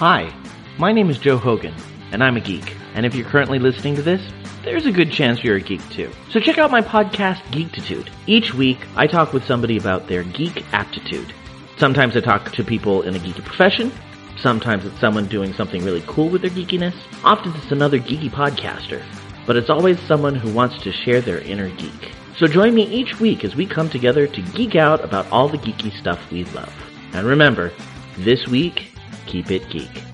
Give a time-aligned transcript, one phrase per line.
[0.00, 0.34] Hi,
[0.78, 1.74] my name is Joe Hogan,
[2.10, 2.74] and I'm a geek.
[2.94, 4.32] And if you're currently listening to this,
[4.64, 6.10] there's a good chance you're a geek too.
[6.30, 8.08] So check out my podcast, Geektitude.
[8.26, 11.34] Each week, I talk with somebody about their geek aptitude.
[11.76, 13.92] Sometimes I talk to people in a geeky profession.
[14.38, 16.96] Sometimes it's someone doing something really cool with their geekiness.
[17.22, 19.04] Often it's another geeky podcaster.
[19.46, 22.14] But it's always someone who wants to share their inner geek.
[22.38, 25.58] So join me each week as we come together to geek out about all the
[25.58, 26.72] geeky stuff we love.
[27.12, 27.70] And remember,
[28.16, 28.89] this week,
[29.30, 30.09] keep it geek.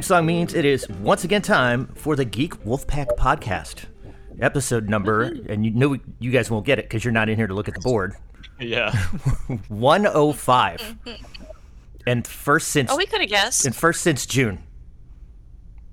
[0.00, 3.84] Theme song means it is once again time for the Geek Wolfpack podcast.
[4.40, 7.46] Episode number, and you know you guys won't get it because you're not in here
[7.46, 8.14] to look at the board.
[8.58, 8.96] Yeah.
[9.68, 10.96] 105.
[12.06, 13.66] And first since Oh, we could have guessed.
[13.66, 14.62] and first since June.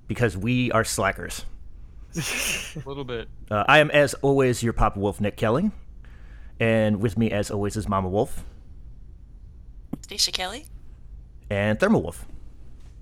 [0.06, 1.44] Because we are slackers.
[2.16, 3.28] A little bit.
[3.50, 5.70] Uh, I am as always your Papa Wolf Nick Kelly.
[6.58, 8.42] And with me as always is Mama Wolf
[10.00, 10.64] Stacia Kelly.
[11.50, 12.24] and Thermal Wolf.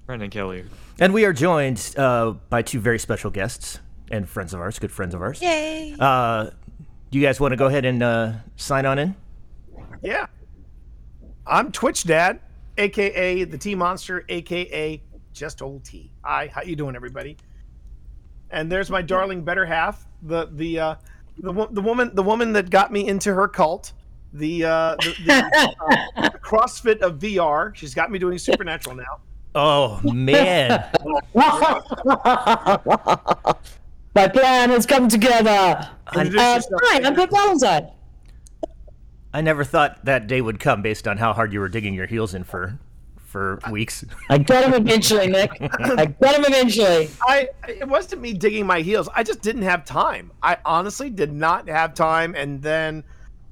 [0.07, 0.65] Brendan Kelly.
[0.99, 3.81] And we are joined uh, by two very special guests
[4.11, 5.43] and friends of ours, good friends of ours.
[5.43, 5.95] Yay.
[5.99, 6.51] Uh,
[7.11, 9.15] you guys want to go ahead and uh, sign on in?
[10.03, 10.27] Yeah.
[11.47, 12.41] I'm Twitch Dad,
[12.79, 15.03] aka the T Monster, aka
[15.35, 16.11] just old T.
[16.23, 17.37] Hi, how you doing, everybody?
[18.51, 20.95] And there's my darling better half, the the uh,
[21.39, 23.93] the the woman the woman that got me into her cult,
[24.33, 27.75] the uh, the, the, uh, the CrossFit of VR.
[27.75, 29.21] She's got me doing Supernatural now.
[29.59, 30.85] Oh man,
[34.15, 35.89] My plan has come together.
[36.15, 36.81] Introduce Uh, yourself.
[36.85, 37.91] hi, I'm Pip Valentine.
[39.33, 42.07] I never thought that day would come based on how hard you were digging your
[42.07, 42.79] heels in for
[43.17, 44.05] for weeks.
[44.29, 45.51] I got him eventually, Nick.
[45.61, 47.09] I got him eventually.
[47.23, 49.09] I it wasn't me digging my heels.
[49.15, 50.33] I just didn't have time.
[50.43, 53.05] I honestly did not have time, and then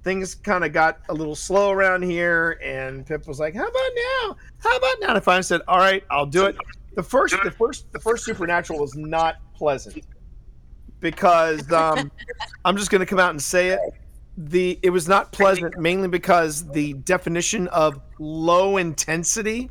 [0.05, 2.61] things kind of got a little slow around here.
[2.63, 4.37] And Pip was like, "How about now?
[4.59, 6.57] How about now?" And I finally said, "All right, I'll do it."
[6.95, 10.05] The first, the first, the first supernatural was not pleasant
[11.01, 12.13] because um,
[12.65, 13.81] I'm just going to come out and say it.
[14.37, 19.71] The it was not pleasant mainly because the definition of low intensity.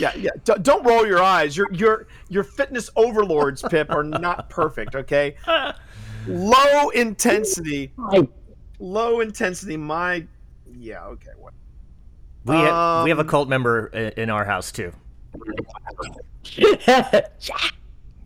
[0.00, 0.30] Yeah, yeah.
[0.44, 1.56] D- don't roll your eyes.
[1.56, 4.94] Your your your fitness overlords, Pip, are not perfect.
[4.94, 5.36] Okay.
[6.26, 7.92] Low intensity.
[8.80, 9.76] I, Low intensity.
[9.76, 10.24] My.
[10.78, 11.04] Yeah.
[11.06, 11.30] Okay.
[11.38, 11.52] What?
[12.44, 14.92] We ha- we have a Um, cult member in our house too.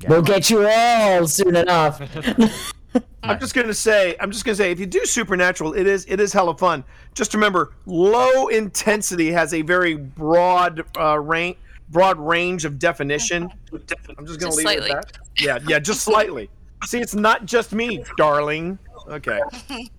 [0.09, 2.00] we'll get you all soon enough.
[3.22, 4.16] I'm just gonna say.
[4.21, 4.71] I'm just gonna say.
[4.71, 6.84] If you do supernatural, it is it is hella fun.
[7.15, 11.56] Just remember, low intensity has a very broad uh, range
[11.91, 13.50] broad range of definition.
[13.72, 14.91] I'm just gonna Just leave slightly.
[14.91, 15.19] it at that.
[15.38, 15.59] Yeah.
[15.67, 15.78] Yeah.
[15.78, 16.49] Just slightly.
[16.87, 18.78] See, it's not just me, darling.
[19.09, 19.41] Okay.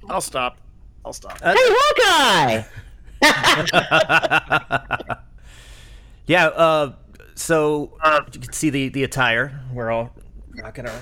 [0.09, 0.57] I'll stop.
[1.05, 1.39] I'll stop.
[1.41, 2.63] Hey, Hawkeye!
[6.27, 6.47] Yeah.
[6.47, 6.93] Uh,
[7.35, 9.59] so uh, you can see the the attire.
[9.73, 10.15] We're all
[10.61, 10.93] rocking our.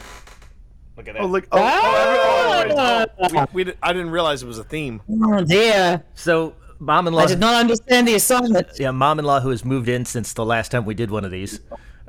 [0.97, 1.21] Look at that.
[1.21, 1.47] Oh, look!
[1.51, 5.01] Oh, oh, everyone- oh, we, we, did- I didn't realize it was a theme.
[5.23, 6.03] Oh, dear.
[6.15, 7.21] So mom-in-law.
[7.21, 8.67] I did not understand the assignment.
[8.79, 11.59] yeah, mom-in-law who has moved in since the last time we did one of these,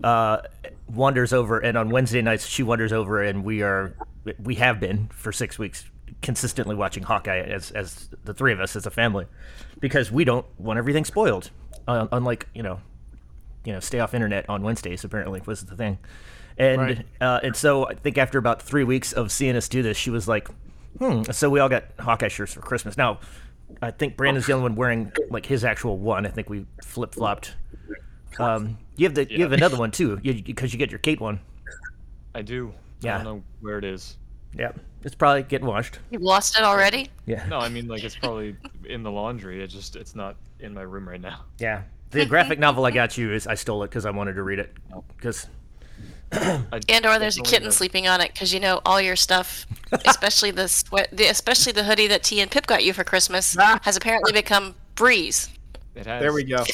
[0.03, 0.39] uh,
[0.95, 3.95] wanders over, and on Wednesday nights she wanders over, and we are,
[4.43, 5.85] we have been for six weeks
[6.23, 9.27] consistently watching Hawkeye as as the three of us as a family,
[9.81, 11.51] because we don't want everything spoiled.
[11.89, 12.81] Uh, unlike you know,
[13.65, 15.99] you know, stay off internet on Wednesdays apparently was the thing,
[16.59, 17.07] and Right.
[17.21, 20.11] uh, and so I think after about three weeks of seeing us do this, she
[20.11, 20.49] was like,
[20.99, 21.23] hmm.
[21.31, 22.97] So we all got Hawkeye shirts for Christmas.
[22.97, 23.21] Now,
[23.81, 26.27] I think Brandon's the only one wearing like his actual one.
[26.27, 27.55] I think we flip flopped.
[28.39, 31.41] Um, you have the you have another one too, because you, get your Kate one.
[32.35, 32.73] I do.
[33.01, 33.15] Yeah.
[33.15, 34.19] I don't know where it is.
[34.55, 34.73] Yeah,
[35.05, 36.01] it's probably getting washed.
[36.11, 37.09] You've lost it already?
[37.25, 39.63] Yeah, No, I mean like it's probably in the laundry.
[39.63, 41.45] It just it's not in my room right now.
[41.59, 41.83] yeah.
[42.11, 44.59] The graphic novel I got you is I stole it because I wanted to read
[44.59, 45.05] it oh.
[45.17, 45.47] because
[46.33, 49.65] And or there's a kitten have- sleeping on it because you know all your stuff,
[50.05, 53.57] especially the sweat, the, especially the hoodie that T and Pip got you for Christmas,
[53.59, 53.79] ah.
[53.83, 55.49] has apparently become Breeze.
[55.95, 56.21] It has.
[56.21, 56.65] There we go.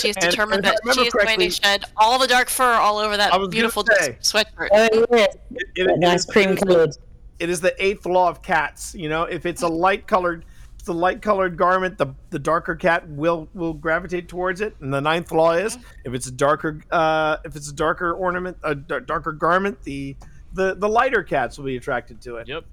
[0.00, 2.74] She is And- determined and that she is going to shed all the dark fur
[2.74, 4.16] all over that beautiful say.
[4.20, 4.68] sweatshirt.
[4.72, 5.26] Oh, yeah.
[5.50, 6.96] It- it- Nice cream colored.
[7.38, 8.94] It is the eighth law of cats.
[8.94, 10.44] You know, if it's a light colored
[10.84, 14.74] the light colored garment, the the darker cat will will gravitate towards it.
[14.80, 18.56] And the ninth law is if it's a darker uh, if it's a darker ornament,
[18.62, 20.16] a d- darker garment, the
[20.54, 22.48] the the lighter cats will be attracted to it.
[22.48, 22.64] Yep.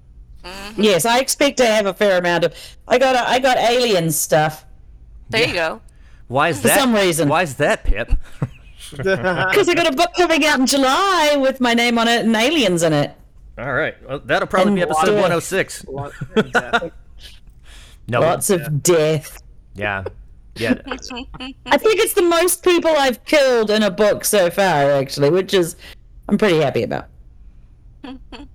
[0.76, 2.54] Yes, I expect to have a fair amount of.
[2.88, 4.64] I got a, I got alien stuff
[5.28, 5.80] There you go.
[6.28, 6.80] Why is For that?
[6.80, 7.28] some reason.
[7.28, 8.10] Why is that, Pip?
[8.90, 12.34] because I got a book coming out in July with my name on it and
[12.34, 13.12] aliens in it.
[13.58, 13.94] All right.
[14.06, 15.36] Well, that'll probably be episode water.
[15.38, 15.86] 106.
[18.08, 18.20] No.
[18.20, 19.42] Lots of death.
[19.74, 20.04] Yeah.
[20.54, 20.74] Yeah.
[20.86, 25.52] I think it's the most people I've killed in a book so far, actually, which
[25.52, 25.74] is
[26.28, 27.08] I'm pretty happy about.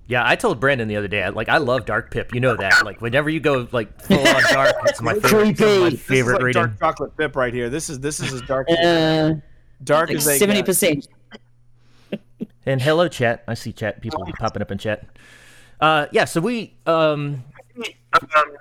[0.06, 2.34] Yeah, I told Brandon the other day, like, I love Dark Pip.
[2.34, 2.84] You know that.
[2.84, 5.54] Like, whenever you go, like, full on dark, it's my favorite, some my Creepy.
[5.54, 6.62] This is favorite like reading.
[6.62, 7.68] dark chocolate pip right here.
[7.70, 9.34] This is this is as dark Uh,
[9.84, 11.08] dark like as seventy percent.
[12.64, 13.42] And hello, chat.
[13.48, 14.00] I see chat.
[14.00, 15.04] People popping up in chat.
[15.80, 17.42] Uh, yeah, so we, um,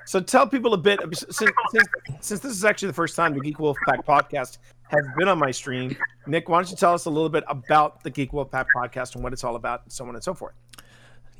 [0.06, 1.36] So tell people a bit since,
[1.72, 1.88] since
[2.20, 4.58] since this is actually the first time the Geek Wolf Pack podcast
[4.90, 5.96] has been on my stream.
[6.26, 9.14] Nick, why don't you tell us a little bit about the Geek Wolf Pack podcast
[9.16, 10.54] and what it's all about, and so on and so forth.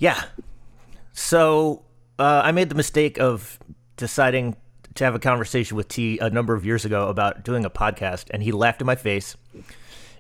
[0.02, 0.24] Yeah.
[1.14, 1.86] So
[2.18, 3.60] uh, I made the mistake of
[3.98, 4.58] deciding
[4.96, 8.26] to have a conversation with T a number of years ago about doing a podcast,
[8.32, 9.38] and he laughed in my face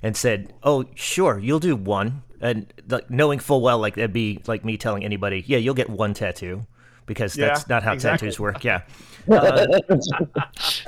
[0.03, 4.39] and said, "Oh, sure, you'll do one." And like knowing full well, like that'd be
[4.45, 6.67] like me telling anybody, "Yeah, you'll get one tattoo,"
[7.07, 8.27] because that's not how exactly.
[8.27, 8.63] tattoos work.
[8.63, 8.81] Yeah.
[9.27, 9.65] Uh,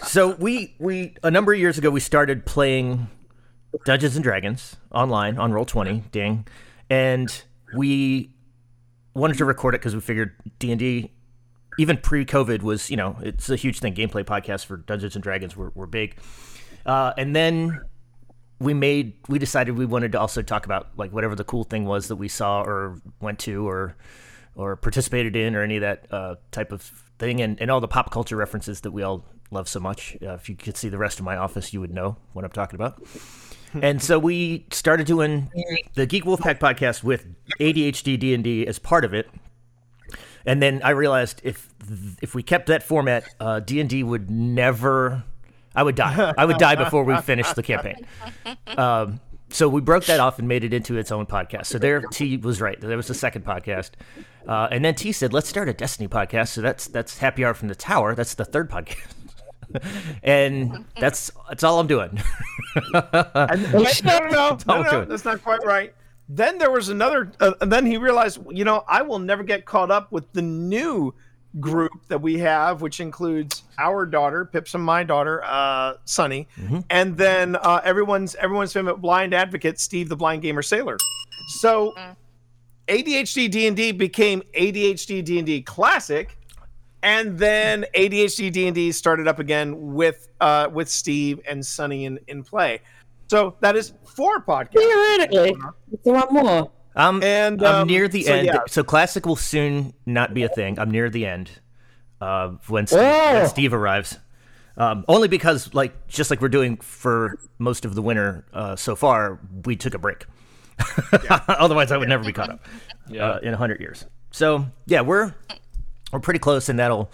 [0.03, 3.07] so we we a number of years ago we started playing
[3.85, 6.45] Dungeons and Dragons online on Roll Twenty, ding,
[6.91, 7.43] and
[7.75, 8.29] we
[9.13, 11.11] wanted to record it because we figured D and D,
[11.77, 13.93] even pre-COVID, was you know it's a huge thing.
[13.93, 16.17] Gameplay podcasts for Dungeons and Dragons were, were big,
[16.85, 17.81] uh, and then
[18.59, 21.85] we made we decided we wanted to also talk about like whatever the cool thing
[21.85, 23.95] was that we saw or went to or
[24.55, 26.81] or participated in or any of that uh, type of
[27.17, 30.15] thing and, and all the pop culture references that we all love so much.
[30.21, 32.51] Uh, if you could see the rest of my office, you would know what I'm
[32.51, 33.01] talking about.
[33.81, 35.51] and so we started doing
[35.95, 37.25] the Geek Wolfpack podcast with
[37.59, 39.29] ADHD D and D as part of it.
[40.45, 41.69] And then I realized if
[42.21, 45.23] if we kept that format, uh, D and D would never.
[45.75, 46.33] I would die.
[46.37, 48.05] I would die before we finished the campaign.
[48.77, 49.19] Um,
[49.53, 51.67] so we broke that off and made it into its own podcast.
[51.67, 52.79] So there, T was right.
[52.79, 53.91] There was a second podcast,
[54.47, 57.53] uh, and then T said, "Let's start a Destiny podcast." So that's that's Happy Hour
[57.53, 58.15] from the Tower.
[58.15, 59.13] That's the third podcast,
[60.23, 62.21] and that's that's all I'm doing.
[62.95, 65.93] And no, no, no, no, no, that's not quite right.
[66.29, 69.65] Then there was another, uh, and then he realized, you know, I will never get
[69.65, 71.13] caught up with the new
[71.59, 76.79] group that we have, which includes our daughter, Pips and my daughter, uh, Sunny, Mm-hmm.
[76.89, 80.97] and then uh, everyone's everyone's favorite blind advocate, Steve the Blind Gamer Sailor.
[81.59, 81.93] So
[82.87, 86.37] ADHD D and D became ADHD D and D Classic,
[87.03, 92.05] and then ADHD D and D started up again with uh, with Steve and Sunny
[92.05, 92.81] in, in play.
[93.27, 94.73] So that is four podcasts.
[94.79, 95.55] Theoretically,
[95.91, 96.71] it's one more.
[96.95, 98.45] I'm And, I'm um, near the so, end.
[98.45, 98.59] yeah.
[98.67, 100.77] So classic will soon not be a thing.
[100.77, 101.49] I'm near the end
[102.21, 103.33] uh, when Steve, Oh.
[103.33, 104.19] when Steve arrives.
[104.77, 108.95] Um, only because, like, just like we're doing for most of the winter uh, so
[108.95, 110.25] far, we took a break.
[111.47, 112.65] Otherwise, I would never be caught up
[113.07, 113.25] Yeah.
[113.31, 114.05] uh, in hundred years.
[114.31, 115.33] So yeah, we're
[116.13, 117.11] we're pretty close, and that'll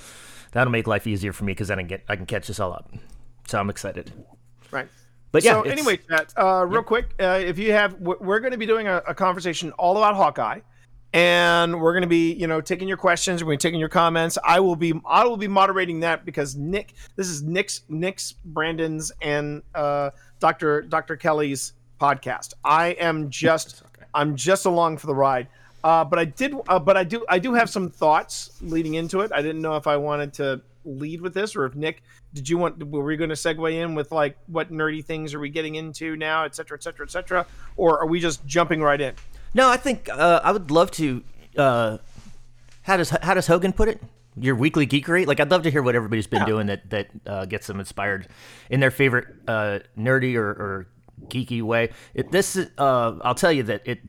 [0.51, 2.59] that'll make life easier for me because then I can get I can catch this
[2.59, 2.93] all up.
[3.47, 4.11] So I'm excited.
[4.69, 4.87] Right.
[5.31, 8.51] But yeah, so anyway, chat, uh, real quick, uh, if you have, we're, we're going
[8.51, 10.61] to be doing a, a conversation all about Hawkeye,
[11.13, 13.79] and we're going to be, you know, taking your questions, we're going to be taking
[13.79, 14.39] your comments.
[14.44, 19.11] I will be, I will be moderating that because Nick, this is Nick's, Nick's, Brandon's,
[19.21, 22.56] and uh, Doctor Doctor Kelly's podcast.
[22.63, 23.83] I am just,
[24.15, 25.47] I'm just along for the ride.
[25.83, 29.21] Uh, but I did, uh, but I do, I do have some thoughts leading into
[29.21, 29.31] it.
[29.33, 32.57] I didn't know if I wanted to lead with this or if Nick, did you
[32.57, 35.76] want, were we going to segue in with like what nerdy things are we getting
[35.76, 37.45] into now, et cetera, et cetera, et cetera,
[37.78, 39.14] or are we just jumping right in?
[39.54, 41.24] No, I think uh, I would love to.
[41.57, 41.98] Uh,
[42.83, 44.02] how does how does Hogan put it?
[44.36, 45.26] Your weekly geekery.
[45.26, 48.28] Like I'd love to hear what everybody's been doing that that uh, gets them inspired
[48.69, 50.88] in their favorite uh, nerdy or, or
[51.26, 51.90] geeky way.
[52.14, 54.00] It, this uh, I'll tell you that it.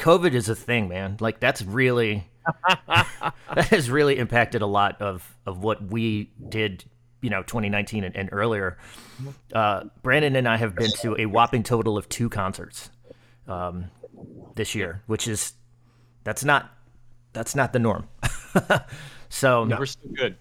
[0.00, 1.16] COVID is a thing, man.
[1.20, 2.26] Like that's really
[2.88, 6.84] that has really impacted a lot of of what we did.
[7.22, 8.78] You know, 2019 and, and earlier.
[9.52, 12.88] Uh, Brandon and I have been to a whopping total of two concerts
[13.46, 13.90] um,
[14.54, 15.52] this year, which is
[16.24, 16.70] that's not
[17.34, 18.08] that's not the norm.
[19.28, 20.38] so We're still good.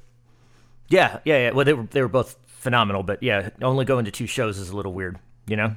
[0.87, 1.51] yeah, yeah, yeah.
[1.51, 4.69] Well, they were they were both phenomenal, but yeah, only going to two shows is
[4.69, 5.75] a little weird, you know.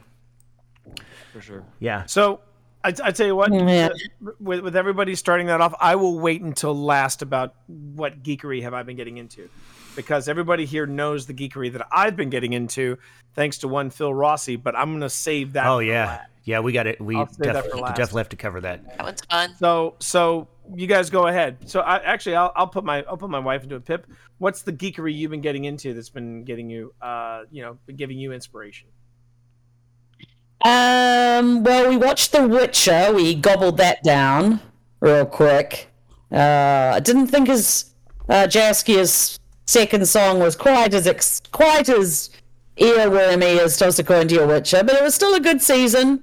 [1.32, 1.64] For sure.
[1.80, 2.40] Yeah, So
[2.84, 3.88] I, I tell you what, Yeah.
[4.26, 8.62] uh, with, with everybody starting that off, I will wait until last about what geekery
[8.62, 9.48] have I been getting into.
[9.94, 12.96] because everybody here knows the geekery that I've been getting into,
[13.34, 14.56] thanks to one Phil Rossi.
[14.56, 15.66] But I'm gonna save that.
[15.66, 16.30] Oh for yeah, last.
[16.44, 16.60] yeah.
[16.60, 16.98] We got it.
[17.00, 18.84] We I'll save that def- for definitely have to cover that.
[18.96, 19.54] That one's fun.
[19.58, 21.58] So so you guys go ahead.
[21.68, 24.06] So I actually I'll, I'll put my I'll put my wife into a pip.
[24.38, 28.18] What's the geekery you've been getting into that's been getting you uh you know giving
[28.18, 28.88] you inspiration?
[30.64, 33.12] Um, well, we watched The Witcher.
[33.12, 34.60] We gobbled that down
[35.00, 35.88] real quick.
[36.30, 37.90] Uh, I didn't think his
[38.28, 42.30] uh, Jaskier's second song was quite as ex- quite as
[42.76, 46.22] earwormy as Tosaco and Dear Witcher, but it was still a good season.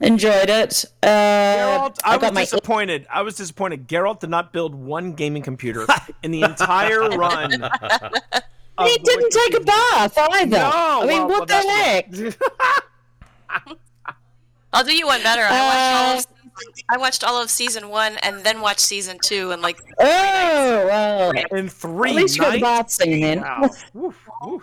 [0.00, 0.84] Enjoyed it.
[1.02, 3.06] Uh, Geralt, I, was got my disappointed.
[3.10, 3.88] I was disappointed.
[3.88, 5.86] Geralt did not build one gaming computer
[6.22, 7.50] in the entire run.
[7.50, 10.58] He didn't take a bath either.
[10.58, 12.12] No, I mean, well, what well, the heck?
[13.48, 13.76] that's-
[14.72, 15.42] I'll do you one better.
[15.42, 16.26] I watched all Uh, of
[16.90, 20.04] I watched all of season one and then watched season two and like Oh,
[20.86, 21.30] well.
[21.56, 22.98] in three At least you got the nights.
[22.98, 23.40] bath scene then.
[23.40, 23.70] Wow.
[23.94, 24.62] Woof, woof.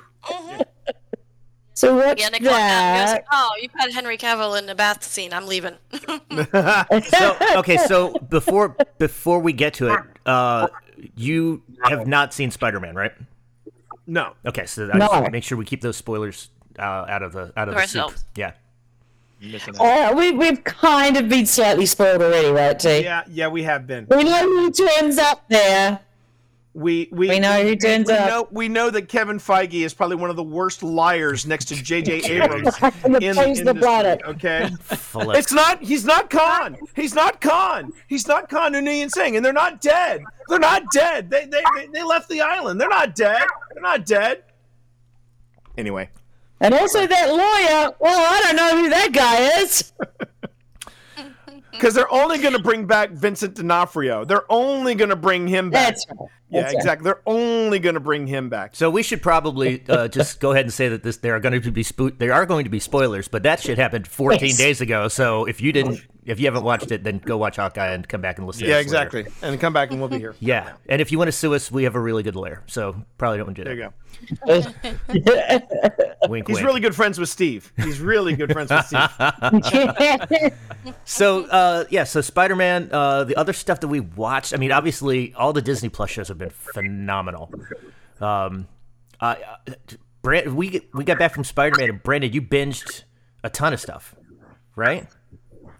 [1.73, 3.21] So what's yeah, Nick walked out and that?
[3.21, 5.33] goes, Oh, you've had Henry Cavill in the bath scene.
[5.33, 5.75] I'm leaving.
[7.09, 10.67] So okay, so before before we get to it, uh,
[11.15, 13.11] you have not seen Spider Man, right?
[14.07, 14.33] No.
[14.45, 15.07] Okay, so I No.
[15.07, 16.49] just make sure we keep those spoilers
[16.79, 18.13] uh, out of the out of For the soup.
[18.35, 18.51] Yeah.
[19.41, 20.11] Missing out.
[20.13, 23.03] Uh, we, we've kind of been slightly spoiled already, right, T?
[23.03, 24.07] Yeah, yeah, we have been.
[24.09, 25.99] We know who turns up there.
[26.73, 28.27] We we, We know who turns we up.
[28.27, 31.75] know we know that Kevin Feige is probably one of the worst liars next to
[31.81, 32.11] J.J.
[32.41, 32.75] Abrams
[33.05, 33.73] In the in the face of the industry.
[33.81, 34.21] planet.
[34.27, 35.81] Okay, it's not.
[35.81, 36.75] He's not Khan.
[36.93, 37.93] He's not Khan.
[38.09, 40.21] He's not Khan Noonien Singh, and they're not dead.
[40.49, 41.29] They're not dead.
[41.29, 42.81] They, they they they left the island.
[42.81, 43.43] They're not dead.
[43.73, 44.43] They're not dead.
[45.77, 46.09] Anyway,
[46.61, 47.95] And also that lawyer.
[47.99, 49.93] Well, I don't know who that guy is.
[51.71, 54.25] because they're only going to bring back Vincent D'Onofrio.
[54.25, 55.89] They're only going to bring him back.
[55.89, 56.29] That's right.
[56.49, 57.05] Yeah, That's exactly.
[57.05, 58.75] They're only going to bring him back.
[58.75, 61.59] So we should probably uh, just go ahead and say that this there are going
[61.59, 64.57] to be spo- there are going to be spoilers, but that shit happened 14 Yes.
[64.57, 65.07] days ago.
[65.07, 68.21] So if you didn't, if you haven't watched it, then go watch Hawkeye and come
[68.21, 68.63] back and listen.
[68.63, 69.19] to Yeah, us later.
[69.19, 69.25] exactly.
[69.41, 70.35] And come back and we'll be here.
[70.39, 72.61] Yeah, and if you want to sue us, we have a really good lawyer.
[72.67, 73.93] So probably don't want to do that.
[74.45, 76.05] There you go.
[76.29, 76.65] Wink, He's wink.
[76.67, 77.71] really good friends with Steve.
[77.77, 80.53] He's really good friends with Steve.
[81.05, 82.89] So uh, yeah, so Spider Man.
[82.91, 84.53] Uh, the other stuff that we watched.
[84.53, 87.51] I mean, obviously, all the Disney Plus shows have been phenomenal.
[88.21, 88.67] Um,
[89.19, 89.35] uh,
[90.21, 93.03] Brand, we we got back from Spider Man, and Brandon, you binged
[93.43, 94.15] a ton of stuff,
[94.75, 95.07] right?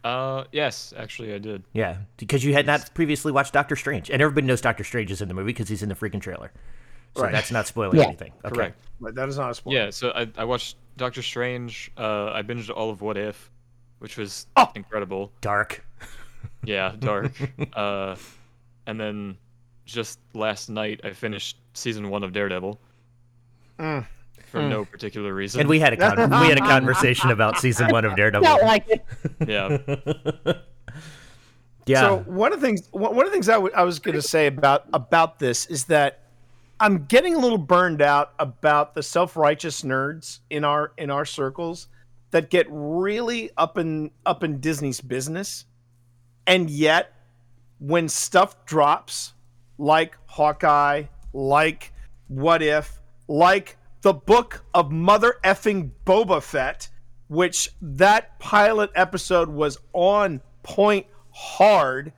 [0.04, 1.64] Uh, yes, actually, I did.
[1.74, 5.22] Yeah, because you had not previously watched Doctor Strange, and everybody knows Doctor Strange is
[5.22, 6.52] in the movie because he's in the freaking trailer.
[7.16, 7.32] So Right.
[7.32, 8.08] that's not spoiling Yeah.
[8.08, 8.34] anything.
[8.44, 8.54] Okay.
[8.56, 8.82] Correct.
[9.02, 9.78] But that is not a spoiler.
[9.78, 11.90] Yeah, so I, I watched Doctor Strange.
[11.98, 13.50] Uh, I binged all of What If,
[14.00, 14.70] which was Oh.
[14.76, 15.32] incredible.
[15.42, 15.84] Dark.
[16.66, 17.32] Yeah, dark.
[17.74, 18.16] uh,
[18.86, 19.38] and then
[19.86, 22.80] just last night, I finished season one of Daredevil.
[23.80, 24.06] Mm.
[24.52, 25.62] For no particular reason.
[25.62, 28.46] And we had a con- we had a conversation about season one of Daredevil.
[28.48, 29.06] Felt like it.
[29.46, 29.78] yeah.
[31.86, 32.00] yeah.
[32.02, 34.16] So one of the things one one of the things I w- I was going
[34.16, 36.22] to say about about this is that
[36.80, 41.88] I'm getting a little burned out about the self-righteous nerds in our in our circles
[42.32, 45.66] that get really up in up in Disney's business,
[46.48, 47.14] and yet
[47.80, 49.34] when stuff drops
[49.78, 51.04] like Hawkeye,
[51.34, 51.92] like
[52.28, 56.90] What If, like the book of mother effing Boba Fett,
[57.28, 62.14] which that pilot episode was on point hard.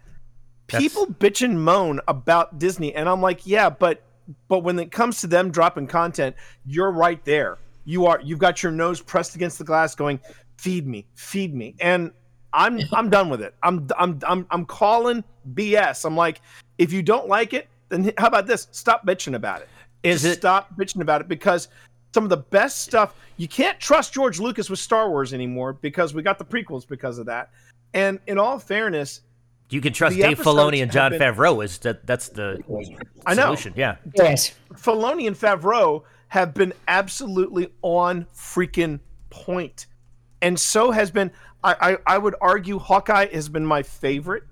[0.68, 4.04] People bitch and moan about Disney, and I'm like, yeah, but
[4.50, 6.36] but when it comes to them dropping content,
[6.66, 7.58] you're right there.
[7.86, 10.20] You are you've got your nose pressed against the glass, going,
[10.58, 12.12] feed me, feed me, and
[12.54, 13.54] I'm I'm done with it.
[13.64, 15.24] I'm I'm I'm I'm calling
[15.54, 16.06] BS.
[16.06, 16.42] I'm like,
[16.78, 18.68] if you don't like it, then how about this?
[18.72, 19.70] Stop bitching about it.
[20.04, 21.68] Is Just it- stop bitching about it because
[22.14, 26.14] some of the best stuff you can't trust George Lucas with Star Wars anymore because
[26.14, 27.52] we got the prequels because of that.
[27.94, 29.22] And in all fairness,
[29.70, 31.64] you can trust Dave episodes Filoni and John been- Favreau.
[31.64, 32.64] Is that that's the
[33.26, 33.44] I know.
[33.44, 33.74] solution?
[33.76, 33.98] Yeah.
[34.16, 34.54] Yes.
[34.74, 39.00] Filoni and Favreau have been absolutely on freaking
[39.30, 39.86] point.
[40.42, 41.32] And so has been
[41.64, 44.44] I, I, I would argue Hawkeye has been my favorite.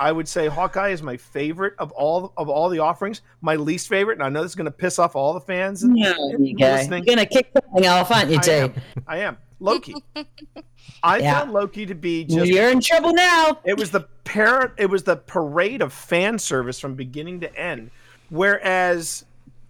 [0.00, 3.22] I would say Hawkeye is my favorite of all of all the offerings.
[3.40, 5.82] My least favorite, and I know this is gonna piss off all the fans.
[5.82, 6.76] No, you go.
[6.80, 8.50] You're gonna kick something off, aren't you, I T?
[8.52, 8.74] am.
[9.08, 9.38] I am.
[9.60, 9.94] Loki.
[11.02, 11.40] I Yeah.
[11.40, 13.58] found Loki to be just You're in trouble now.
[13.64, 17.90] it was the par- it was the parade of fan service from beginning to end.
[18.30, 19.24] Whereas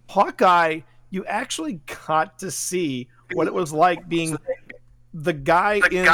[0.09, 4.37] Hawkeye, you actually got to see what it was like being
[5.13, 6.05] the guy in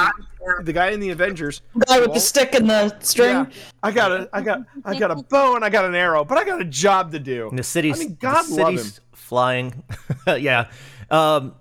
[0.63, 1.61] the guy in the Avengers.
[1.75, 3.29] The Guy with the stick and the string.
[3.35, 3.45] Yeah,
[3.83, 6.37] I got a I got I got a bow and I got an arrow, but
[6.37, 7.49] I got a job to do.
[7.49, 9.03] And the city's I mean, God the love city's him.
[9.13, 9.83] flying.
[10.27, 10.67] yeah.
[11.09, 11.55] Um,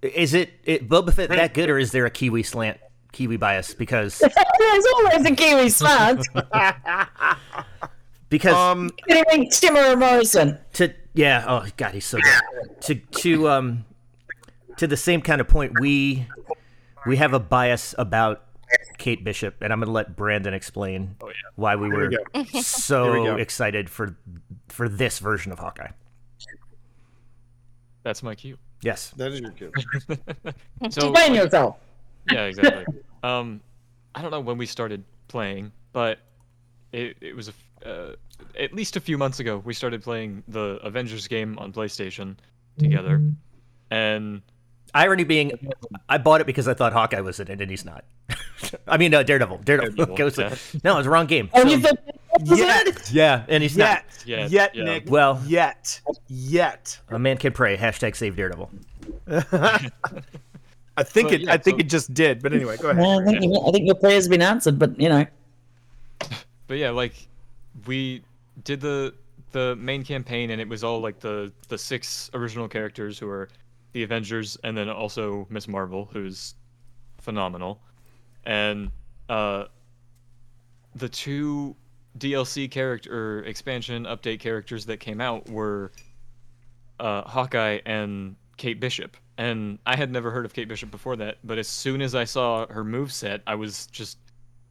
[0.00, 2.78] is it, it Boba Fett that good, or is there a Kiwi slant,
[3.12, 3.72] Kiwi bias?
[3.74, 4.18] Because
[4.58, 6.26] There's always a Kiwi slant.
[8.28, 10.58] because Um, Anyway, Temuera Morrison.
[10.74, 13.84] to yeah oh god he's so good to to um
[14.78, 16.26] to the same kind of point we
[17.06, 18.44] we have a bias about
[18.98, 21.14] kate bishop and i'm gonna let brandon explain
[21.56, 22.22] why we were we go.
[22.34, 23.36] Here we so go.
[23.36, 24.16] excited for
[24.68, 25.90] for this version of hawkeye
[28.02, 28.56] That's my cue.
[28.82, 29.72] yes that is your cue.
[30.90, 31.76] So Explain like, yourself.
[32.30, 32.84] yeah, exactly.
[33.22, 33.60] um,
[34.14, 36.18] I don't know when we started playing, but
[36.92, 38.12] it it was a f- uh,
[38.58, 39.58] at least a few months ago.
[39.64, 42.36] We started playing the Avengers game on PlayStation
[42.78, 43.22] together,
[43.92, 44.42] and
[44.94, 45.52] irony being
[46.08, 48.04] i bought it because i thought hawkeye was in it and he's not
[48.88, 50.54] i mean uh, daredevil daredevil, Daredevil, Goes- yeah.
[50.84, 51.98] no it's the wrong game Oh, So- you thought
[52.40, 52.66] was it?
[52.66, 54.84] Yet, yeah and he's not yet, yet, yeah.
[54.84, 55.04] Nick.
[55.10, 56.98] Well- yet, yet.
[57.10, 58.70] a man can pray hashtag save daredevil
[60.94, 61.40] I think But it.
[61.42, 62.42] yeah, I think so- it just did.
[62.42, 63.02] But anyway, go ahead.
[63.02, 65.24] Well, I think, you- I think your prayer's been answered, but you know.
[66.66, 67.14] but yeah, like
[67.86, 68.22] we
[68.64, 69.14] did the
[69.52, 73.48] the main campaign, and it was all like the the six original characters who are
[73.92, 76.54] the Avengers, and then also Miss Marvel, who's
[77.18, 77.80] phenomenal,
[78.44, 78.90] and
[79.28, 79.64] uh,
[80.94, 81.76] the two
[82.18, 85.92] DLC character expansion update characters that came out were
[87.00, 89.16] uh, Hawkeye and Kate Bishop.
[89.38, 92.24] And I had never heard of Kate Bishop before that, but as soon as I
[92.24, 94.18] saw her move set, I was just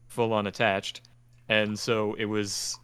[0.08, 1.02] full on attached.
[1.50, 2.80] And so it was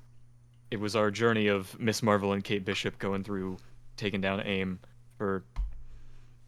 [0.72, 3.58] it was our journey of Miss Marvel and Kate Bishop going through
[3.96, 4.80] taking down aim
[5.18, 5.44] for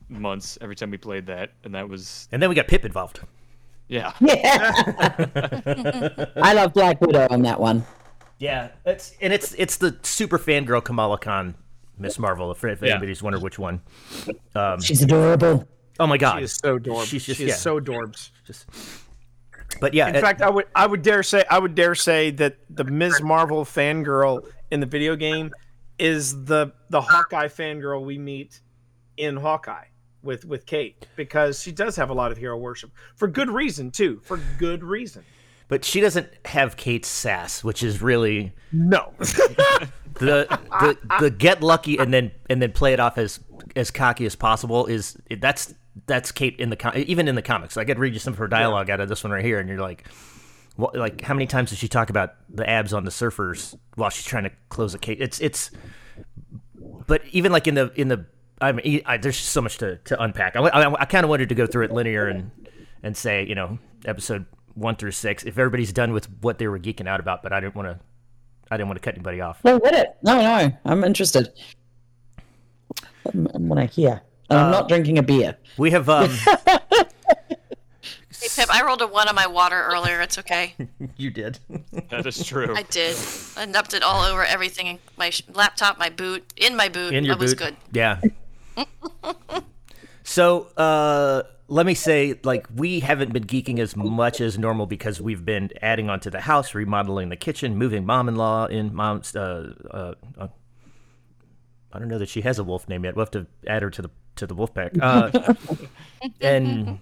[0.10, 3.22] months every time we played that, and that was and then we got pip involved
[3.88, 4.13] yeah.
[4.22, 4.72] Yeah.
[6.38, 7.86] I love Black Widow on that one.
[8.38, 11.56] Yeah, it's and it's it's the super fangirl Kamala Khan,
[11.98, 12.51] Miss Marvel.
[12.51, 12.92] If, if Yeah.
[12.92, 13.82] anybody's wondering which one.
[14.56, 15.68] Um, She's adorable.
[16.00, 17.06] Oh my god, She god, is so adorbs.
[17.08, 17.56] She's just she is yeah.
[17.56, 18.30] so adorbs.
[18.46, 18.66] just.
[19.82, 22.32] But yeah, In it- fact, I would I would dare say I would dare say
[22.32, 23.22] that the Ms.
[23.22, 25.51] Marvel fangirl in the video game
[25.98, 28.62] is the the Hawkeye fangirl we meet
[29.18, 29.86] in Hawkeye
[30.24, 33.92] with with Kate because she does have a lot of hero worship for good reason
[33.92, 34.20] too.
[34.24, 35.24] For good reason.
[35.68, 39.14] but she doesn't have Kate's sass, which is really No.
[39.20, 40.48] the
[40.79, 43.40] the the get lucky and then and then play it off as
[43.75, 45.74] as cocky as possible is that's
[46.05, 47.77] that's Kate in the com- even in the comics.
[47.77, 49.68] I could read you some of her dialogue out of this one right here, and
[49.70, 50.08] you're like,
[50.75, 54.10] what, like how many times does she talk about the abs on the surfers while
[54.10, 55.18] she's trying to close a case?
[55.20, 55.72] It's it's,
[57.08, 58.25] but even like in the in the
[58.61, 60.55] I mean, I, there's so much to, to unpack.
[60.55, 62.51] I, I, I kind of wanted to go through it linear and
[63.01, 64.45] and say you know episode
[64.75, 67.59] one through six if everybody's done with what they were geeking out about, but I
[67.59, 68.00] didn't want to
[68.72, 69.63] I didn't want to cut anybody off.
[69.63, 70.17] No, get it.
[70.24, 71.51] No, no, I'm interested.
[73.33, 74.22] I'm, I'm gonna hear.
[74.50, 75.57] And I'm not drinking a beer.
[75.77, 76.31] We have um.
[78.41, 80.22] Hey Pip, I rolled a one on my water earlier.
[80.22, 80.75] It's okay.
[81.17, 81.59] You did.
[82.09, 82.74] That is true.
[82.75, 83.15] I did.
[83.57, 84.98] I nubbed it all over everything.
[85.17, 87.13] My sh- laptop, my boot, in my boot.
[87.13, 87.59] In your I was boot.
[87.59, 87.75] good.
[87.91, 88.22] Yeah.
[90.24, 95.22] So uh, let me say, like, we haven't been geeking as much as normal because
[95.22, 99.35] we've been adding onto the house, remodeling the kitchen, moving mom-in-law in mom's.
[99.35, 100.48] Uh, uh, uh,
[101.92, 103.15] I don't know that she has a wolf name yet.
[103.15, 104.92] We'll have to add her to the to the wolf pack.
[105.01, 105.53] Uh,
[106.42, 107.00] and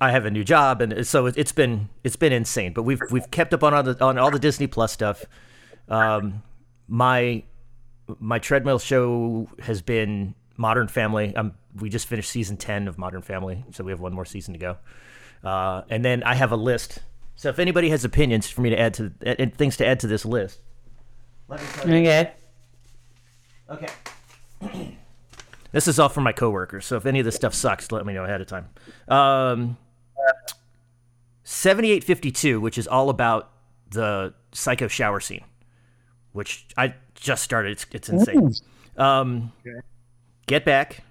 [0.00, 2.72] I have a new job, and so it- it's been it's been insane.
[2.72, 5.24] But we've we've kept up on all the on all the Disney Plus stuff.
[5.88, 6.42] Um,
[6.88, 7.42] my
[8.18, 11.34] my treadmill show has been Modern Family.
[11.36, 14.54] Um, we just finished season ten of Modern Family, so we have one more season
[14.54, 14.76] to go.
[15.44, 17.00] Uh, and then I have a list.
[17.34, 20.06] So if anybody has opinions for me to add to and things to add to
[20.06, 20.60] this list,
[21.48, 21.96] let me tell you.
[21.96, 22.34] Okay.
[24.62, 24.98] Okay.
[25.72, 28.12] this is all for my coworkers, so if any of this stuff sucks, let me
[28.12, 28.68] know ahead of time.
[29.08, 29.76] Um,
[31.44, 33.50] 78/52, which is all about
[33.90, 35.44] the psycho shower scene,
[36.32, 37.72] which I just started.
[37.72, 38.52] It's, it's insane.
[38.96, 39.52] Um,
[40.46, 41.02] Get Back,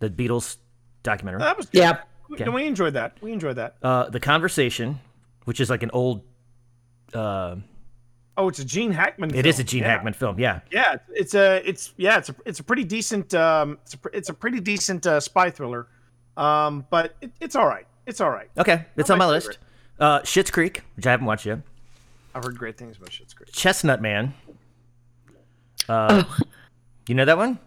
[0.00, 0.56] the Beatles
[1.02, 1.40] documentary.
[1.40, 2.00] that was Yeah.
[2.28, 3.16] we, we enjoyed that.
[3.20, 3.76] We enjoyed that.
[3.82, 5.00] Uh, the Conversation,
[5.44, 6.22] which is like an old.
[7.14, 7.56] Uh,
[8.36, 9.34] Oh, it's a Gene Hackman.
[9.34, 9.64] it is a.
[9.64, 9.88] Gene Yeah.
[9.90, 10.60] Hackman film, yeah.
[10.70, 14.28] Yeah, it's a it's yeah it's a it's a pretty decent um it's a, it's
[14.30, 15.88] a pretty decent uh, spy thriller,
[16.38, 17.86] um but it, it's all right.
[18.06, 18.48] It's all right.
[18.56, 19.46] Okay, it's Not on my my list.
[19.48, 19.58] favorite.
[19.98, 21.58] Uh, Schitt's Creek, which I haven't watched yet.
[22.34, 23.52] I've heard great things about Schitt's Creek.
[23.52, 24.32] Chestnut Man.
[25.88, 26.24] Uh,
[27.08, 27.58] You know that one?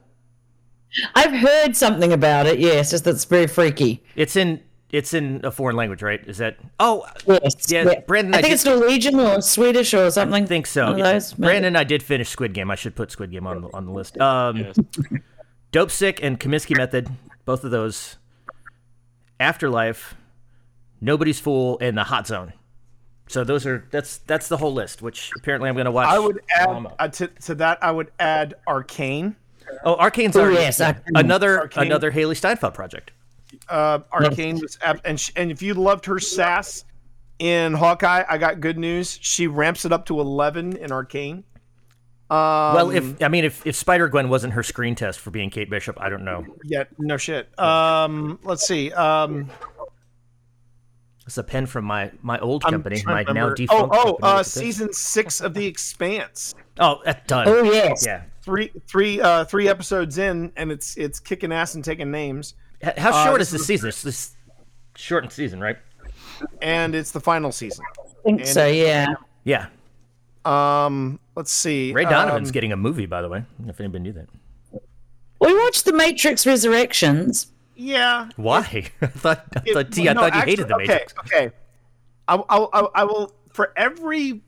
[1.16, 2.60] I've heard something about it.
[2.60, 4.04] Yes, just that's very freaky.
[4.16, 6.22] It's in it's in a foreign language, right?
[6.28, 6.58] Is that?
[6.80, 7.56] Oh, Yes.
[7.68, 10.44] Yeah, Brandon, I I think did- it's Norwegian or Swedish or something.
[10.44, 10.92] I think so.
[10.92, 11.34] One those.
[11.34, 12.70] Brandon I did finish Squid Game.
[12.70, 14.20] I should put Squid Game on the- on the list.
[14.20, 14.76] Um, Yes.
[15.72, 17.10] Dopesick and Kominsky Method,
[17.46, 18.18] both of those.
[19.40, 20.16] Afterlife,
[21.02, 22.54] Nobody's Fool, and The Hot Zone.
[23.28, 26.08] So those are that's that's the whole list, which apparently I'm going to watch.
[26.08, 27.80] I would add uh, to, to that.
[27.82, 29.36] I would add Arcane.
[29.86, 31.04] Oh, Arcane's Oh, already yes, Arcane.
[31.16, 31.84] another Arcane.
[31.86, 33.12] another Hailee Steinfeld project.
[33.70, 36.86] Uh, Arcane was, ab- and sh- and if you loved her sass
[37.40, 39.18] in Hawkeye, I got good news.
[39.22, 41.44] She ramps it up to eleven in Arcane.
[42.30, 45.50] Um, Well, if I mean if if Spider Gwen wasn't her screen test for being
[45.50, 46.46] Kate Bishop, I don't know.
[46.64, 47.58] yeah, no shit.
[47.60, 48.92] Um, let's see.
[48.94, 49.50] Um,
[51.26, 53.94] It's a pen from my my old company, my to now defunct.
[53.96, 54.66] Oh, oh, uh, with the pen.
[54.66, 56.54] season six of The Expanse.
[56.80, 57.48] Oh, that's done.
[57.48, 58.06] Oh yes.
[58.06, 58.24] Yeah.
[58.44, 62.56] Three, three, uh, three episodes in, and it's it's kicking ass and taking names,
[62.98, 63.90] How Uh, short this is the is- season?
[63.90, 64.36] It's this
[64.96, 65.78] shortened season, right?
[66.62, 67.86] and it's the final season.
[67.98, 68.68] I think so.
[68.68, 69.14] Yeah.
[69.46, 69.68] Yeah.
[70.44, 71.94] Um, let's see.
[71.94, 73.44] Ray Donovan's um, getting a movie, by the way.
[73.68, 74.28] If anybody knew that.
[75.40, 77.48] We watched The Matrix Resurrections.
[77.76, 78.60] Yeah, Why?
[79.02, 81.14] I thought, I It- thought, gee, I no, thought you actually- hated the Matrix.
[81.20, 81.56] Okay, okay.
[82.28, 84.42] I, I, I, I will for every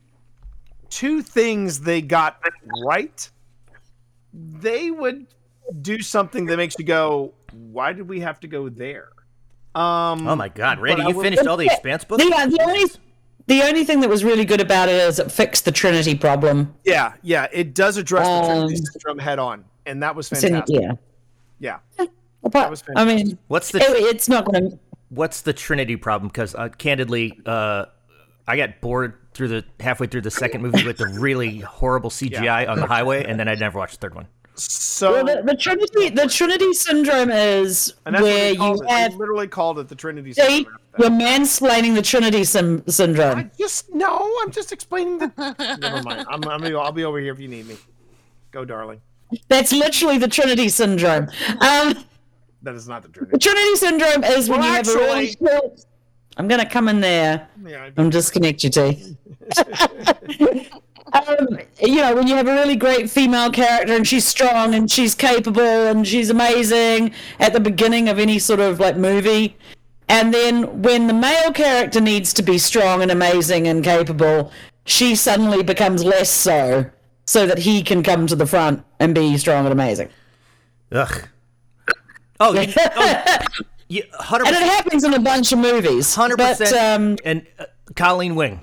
[0.90, 2.40] two things they got
[2.84, 3.28] right,
[4.36, 5.26] they would
[5.82, 9.08] do something that makes you go, "Why did we have to go there?"
[9.74, 12.22] Um, Oh my God, Randy, you will- finished all the Expanse books?
[12.22, 12.84] The, the only
[13.46, 16.74] the only thing that was really good about it is it fixed the Trinity problem.
[16.84, 20.42] Yeah, yeah, it does address the Trinity Um, syndrome head on, and that was It's
[20.44, 20.80] in- fantastic.
[20.82, 21.78] yeah.
[21.98, 22.06] Yeah,
[22.44, 24.78] Apart- was I mean, What's the it, it's not going to.
[25.08, 26.28] What's the Trinity problem?
[26.28, 27.86] Because uh, candidly, uh,
[28.48, 32.68] I got bored through the halfway through the second movie with the really horrible CGI
[32.68, 34.26] on the highway, and then I never watched the third one.
[34.54, 38.88] so Well, the, the Trinity the Trinity syndrome is and that's what where you it.
[38.90, 40.76] have They literally called it the Trinity see, syndrome.
[40.98, 43.50] you're mansplaining the Trinity sim- I syndrome.
[43.58, 44.30] just no.
[44.42, 45.30] I'm just explaining the.
[45.80, 46.26] Never mind.
[46.30, 46.76] I'm, I'm.
[46.76, 47.76] I'll be over here if you need me.
[48.50, 49.00] Go, darling.
[49.48, 51.28] That's literally the Trinity syndrome.
[51.60, 52.04] Um,
[52.62, 53.32] That is not the Trinity.
[53.32, 53.60] the Trinity.
[53.60, 55.80] Trinity syndrome is when Well, you have a really actually- short.
[56.36, 57.48] I'm going to come in there.
[57.64, 59.16] Yeah, I- and disconnect your teeth.
[61.12, 64.90] um, you know, when you have a really great female character and she's strong and
[64.90, 69.56] she's capable and she's amazing at the beginning of any sort of like movie.
[70.08, 74.52] And then when the male character needs to be strong and amazing and capable,
[74.84, 76.86] she suddenly becomes less so,
[77.24, 80.08] so that he can come to the front and be strong and amazing.
[80.92, 81.28] Ugh.
[82.38, 83.24] Oh, you, oh
[83.88, 84.46] you, 100%.
[84.46, 86.14] And it happens in a bunch of movies.
[86.14, 86.72] Hundred percent.
[86.74, 88.62] um, and uh, Colleen Wing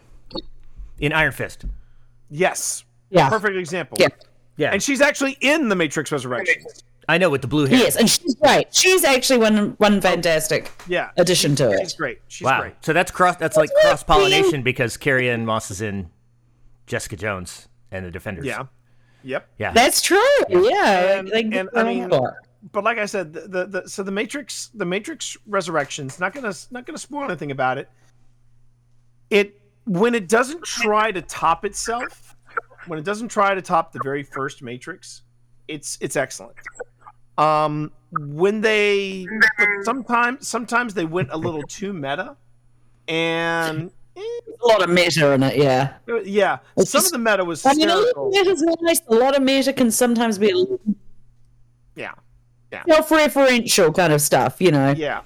[0.99, 1.65] in Iron Fist.
[2.29, 2.83] yes.
[3.09, 3.29] yeah.
[3.29, 3.97] Perfect example.
[3.99, 4.07] Yeah.
[4.55, 6.83] Yeah, And she's actually in the Matrix Resurrections.
[7.09, 7.79] I know with the blue hair.
[7.79, 8.73] Yes, and she's great.
[8.73, 11.09] She's actually one one fantastic Yeah.
[11.17, 11.83] addition to She's it.
[11.83, 12.19] She's great.
[12.27, 12.61] She's Wow.
[12.61, 12.73] great.
[12.81, 13.35] So that's cross.
[13.37, 16.11] That's like cross pollination because Carrie-Anne Moss is in
[16.85, 18.45] Jessica Jones and the Defenders.
[18.45, 18.65] Yeah.
[19.23, 19.47] Yep.
[19.57, 19.71] Yeah.
[19.73, 20.19] That's true.
[20.49, 22.33] Yeah, And- they- they and, I mean- got it.
[22.71, 26.53] But like I said, the, the, the so the Matrix the Matrix Resurrections not gonna
[26.71, 27.89] not gonna spoil anything about it.
[29.29, 32.35] It when it doesn't try to top itself,
[32.87, 35.23] when it doesn't try to top the very first Matrix,
[35.67, 36.55] it's it's excellent.
[37.37, 39.27] Um, when they
[39.83, 42.37] sometimes sometimes they went a little too meta,
[43.09, 45.57] and eh, a lot of meta in it.
[45.57, 48.61] Yeah, yeah, It's some just- of the meta was I mean, a little hysterical.
[48.63, 49.01] meta's nice.
[49.09, 50.79] A lot of meta can sometimes be a little
[52.73, 54.61] Yeah, self-referential kind of stuff.
[54.61, 54.91] You know.
[54.91, 55.21] yeah.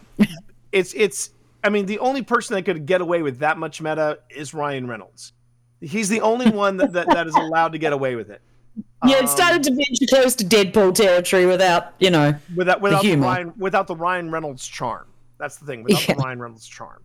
[0.72, 1.32] It's it's.
[1.64, 4.88] I mean, the only person that could get away with that much meta is Ryan
[4.88, 5.34] Reynolds.
[5.82, 8.42] He's the only one that, that, that is allowed to get away with it.
[9.06, 12.34] Yeah, it started to venture close to Deadpool territory without, you know.
[12.56, 13.26] without without the, humor.
[13.26, 15.08] Ryan without the Ryan Reynolds charm.
[15.40, 15.84] That's the thing.
[15.84, 16.16] Without Yeah.
[16.16, 17.04] the Ryan Reynolds charm.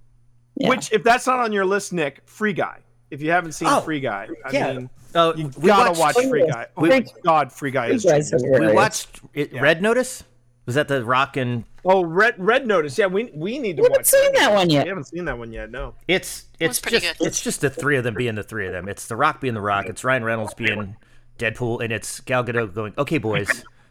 [0.57, 0.69] Yeah.
[0.69, 2.79] Which, if that's not on your list, Nick, Free Guy.
[3.11, 4.73] If you haven't seen Oh, Free Guy, I yeah.
[4.75, 6.55] mean, Uh, you we gotta watch Free yes.
[6.55, 6.67] Guy.
[6.77, 8.05] Oh We- my God, Free Guy is.
[8.05, 10.25] You guys We watched it, Red Notice.
[10.67, 12.97] Was that the Rock and Oh, Red Red Notice.
[12.97, 14.07] Yeah, we we need to We haven't watch.
[14.07, 14.85] seen that one yet.
[14.85, 15.71] We haven't seen that one yet.
[15.71, 15.95] No.
[16.07, 17.27] it's it's pretty just good.
[17.27, 18.89] it's just the three of them being the three of them.
[18.89, 19.87] It's the Rock being the Rock.
[19.87, 20.97] It's Ryan Reynolds being
[21.39, 23.49] Deadpool, and it's Gal Gadot going, "Okay, boys,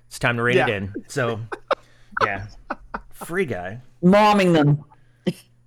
[0.07, 1.41] it's time to rein it in." So,
[2.23, 2.47] yeah,
[3.11, 3.81] Free Guy.
[4.01, 4.85] Momming them.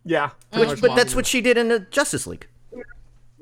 [0.06, 0.30] Yeah.
[0.52, 1.16] pretty much But that's mom.
[1.16, 2.46] what she did in the Justice League.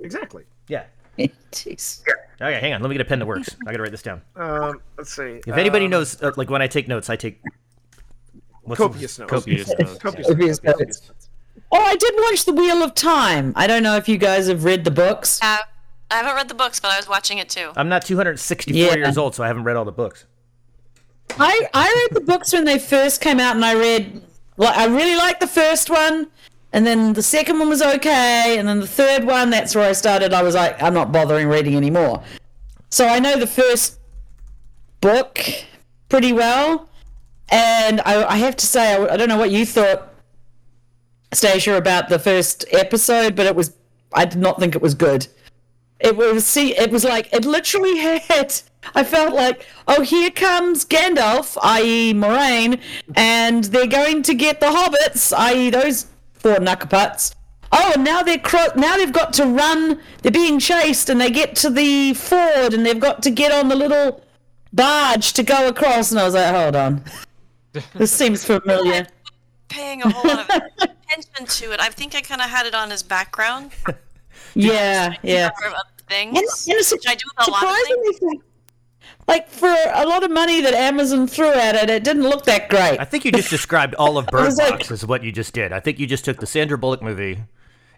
[0.01, 0.44] exactly.
[0.68, 0.85] Yeah.
[1.53, 2.03] Jeez.
[2.40, 2.81] Okay, hang on.
[2.83, 3.55] Let me get a pen that works.
[3.66, 4.22] I gotta write this down.
[4.37, 5.40] Um, let's see.
[5.46, 7.40] If anybody Um, knows, uh, like when I take notes, I take
[8.62, 9.31] what's copious notes.
[9.31, 9.66] Copious.
[9.68, 9.98] Copious notes.
[10.03, 10.79] Copious Copious notes.
[11.09, 11.29] notes.
[11.70, 13.53] Oh, I did watch The Wheel of Time.
[13.57, 15.40] I don't know if you guys have read the books.
[15.42, 15.59] Uh,
[16.11, 17.70] I haven't read the books, but I was watching it too.
[17.77, 18.94] I'm not 264 Yeah.
[18.96, 20.27] years old, so I haven't read all the books.
[21.38, 24.22] I I read the books when they first came out, and I read.
[24.59, 26.29] Well, I really liked the first one,
[26.72, 29.92] And then the second one was okay, and then the third one, that's where I
[29.92, 30.32] started.
[30.32, 32.22] I was like, I'm not bothering reading anymore.
[32.88, 33.98] So I know the first
[35.00, 35.38] book
[36.08, 36.88] pretty well,
[37.50, 40.14] and I, I have to say, I, I don't know what you thought,
[41.32, 43.74] Stacia, about the first episode, but it was,
[44.14, 45.26] I did not think it was good.
[46.00, 48.54] It was see, it was like it literally had.
[48.94, 52.80] I felt like, oh, here comes Gandalf, i.e., Moiraine,
[53.14, 56.06] and they're going to get the hobbits, i.e., those
[56.42, 57.35] four knuckleputts.
[57.74, 60.00] Oh, and now they're cro- now they've got to run.
[60.22, 63.68] They're being chased, and they get to the ford, and they've got to get on
[63.68, 64.22] the little
[64.72, 66.11] barge to go across.
[66.11, 67.02] And I was like, hold on,
[67.94, 69.07] this seems familiar.
[69.68, 71.81] Paying a whole lot of attention to it.
[71.81, 73.72] I think I kind of had it on as background.
[74.55, 75.48] Yeah, yeah.
[75.59, 75.72] For
[76.11, 78.42] things, And, and su- which I do with a lot of things.
[79.26, 82.44] Surprisingly, like for a lot of money that Amazon threw at it, it didn't look
[82.44, 82.98] that great.
[82.98, 85.52] I think you just described all of Bird was like- Box is what you just
[85.54, 85.72] did.
[85.72, 87.44] I think you just took the Sandra Bullock movie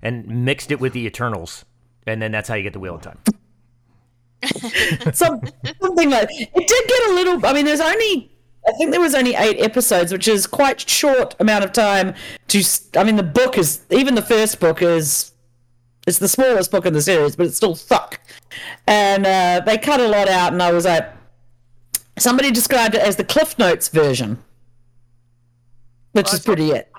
[0.03, 1.65] and mixed it with the Eternals,
[2.07, 3.19] and then that's how you get the Wheel of Time.
[5.15, 5.41] Some,
[5.81, 7.47] something like it did get a little.
[7.47, 8.31] I mean, there's only.
[8.67, 12.15] I think there was only eight episodes, which is quite short amount of time
[12.49, 12.63] to.
[12.97, 15.33] I mean, the book is even the first book is.
[16.07, 18.21] It's the smallest book in the series, but it's still fuck.
[18.87, 21.11] And uh, they cut a lot out, and I was like,
[22.19, 24.43] somebody described it as the Cliff Notes version,
[26.13, 26.93] which is pretty it.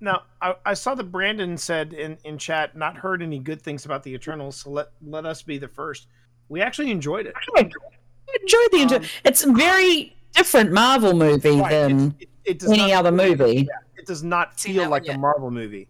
[0.00, 3.84] Now, I, I saw that Brandon said in, in chat not heard any good things
[3.84, 6.06] about the Eternals, so let let us be the first.
[6.48, 7.34] We actually enjoyed it.
[7.56, 8.78] I enjoyed the.
[8.80, 13.12] inter- it's a very different Marvel movie Right, than it, it does any not, other
[13.12, 13.68] movie.
[13.96, 15.18] It does not feel like one a.
[15.18, 15.88] Marvel movie,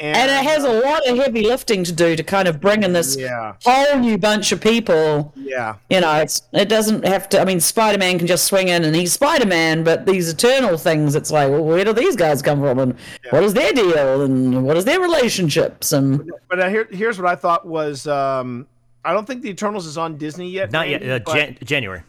[0.00, 2.82] and, and it has a lot of heavy lifting to do to kind of bring
[2.82, 5.32] in this yeah, whole new bunch of people.
[5.36, 5.76] yeah.
[5.90, 7.40] You know, it's it doesn't have to.
[7.40, 10.78] I mean, Spider Man can just swing in and he's Spider Man, but these Eternal
[10.78, 12.96] things, it's like, well, where do these guys come from, and
[13.30, 17.30] what is their deal, and what is their relationships, and But uh, here, here's what
[17.30, 18.06] I thought was.
[18.06, 18.66] Um,
[19.04, 20.72] I don't think the Eternals is on Disney yet.
[20.72, 21.02] Not yet.
[21.02, 22.02] Uh, but- Jan- January.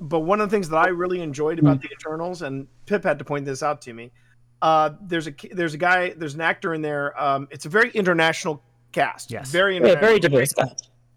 [0.00, 3.18] but one of the things that I really enjoyed about the Eternals, and Pip had
[3.18, 4.10] to point this out to me,
[4.62, 7.20] uh, there's a there's a guy, there's an actor in there.
[7.20, 9.30] Um, it's a very international cast.
[9.30, 9.50] Yes.
[9.50, 10.54] very yeah, international, very diverse.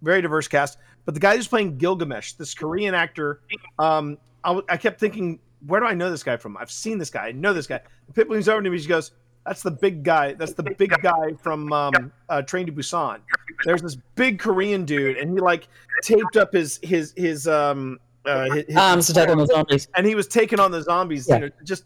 [0.01, 0.77] very diverse cast.
[1.05, 3.41] But the guy who's playing Gilgamesh, this Korean actor,
[3.79, 6.55] um, I, w- I kept thinking, where do I know this guy from?
[6.57, 7.27] I've seen this guy.
[7.27, 7.81] I know this guy.
[8.13, 8.77] Pip leans over to me.
[8.77, 9.11] She goes,
[9.45, 10.33] "That's the big guy.
[10.33, 13.19] That's the big guy from um, uh, Train to Busan."
[13.65, 15.67] There's this big Korean dude, and he like
[16.03, 19.87] taped up his his his um uh, his, his Arms to take on the zombies.
[19.95, 21.35] and he was taking on the zombies, Yeah.
[21.35, 21.83] you know, just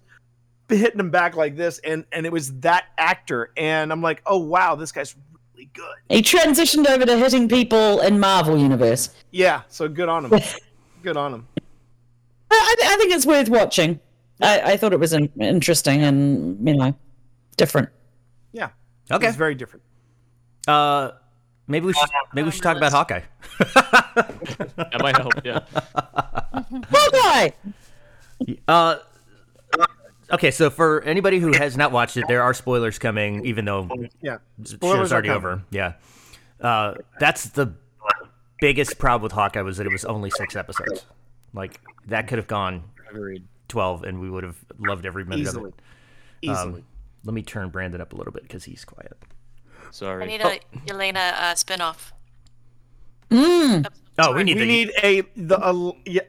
[0.69, 4.37] hitting him back like this, and and it was that actor, and I'm like, oh
[4.39, 5.15] wow, this guy's
[5.53, 5.95] really good.
[6.09, 9.09] He transitioned over to hitting people in Marvel universe.
[9.31, 10.39] Yeah, so good on him.
[11.03, 11.47] good on him.
[12.51, 13.99] I, I I think it's worth watching.
[14.41, 16.93] I, I thought it was in, interesting and you know
[17.57, 17.89] different.
[18.51, 18.69] Yeah,
[19.11, 19.27] Okay.
[19.27, 19.83] it's very different.
[20.67, 21.11] Uh,
[21.67, 23.21] maybe we should maybe we should talk about Hawkeye.
[24.77, 25.33] That might help.
[25.43, 25.61] Yeah.
[26.91, 27.49] Hawkeye.
[28.67, 28.97] Uh,
[30.31, 33.89] okay, so for anybody who has not watched it, there are spoilers coming, even though
[34.21, 35.63] Yeah, the spoilers show's already over.
[35.71, 35.93] Yeah,
[36.61, 37.73] uh, that's the
[38.59, 41.05] biggest problem with Hawkeye was that it was only six episodes.
[41.53, 43.43] Like that could have gone Agreed.
[43.67, 45.73] twelve, and we would have loved every minute Easily, of it.
[46.41, 46.79] easily.
[46.81, 46.83] Um,
[47.23, 49.17] let me turn Brandon up a little bit because he's quiet.
[49.91, 50.23] Sorry.
[50.23, 52.11] I need a Yelena uh, spinoff.
[54.19, 55.71] Oh, we need we the need a the a,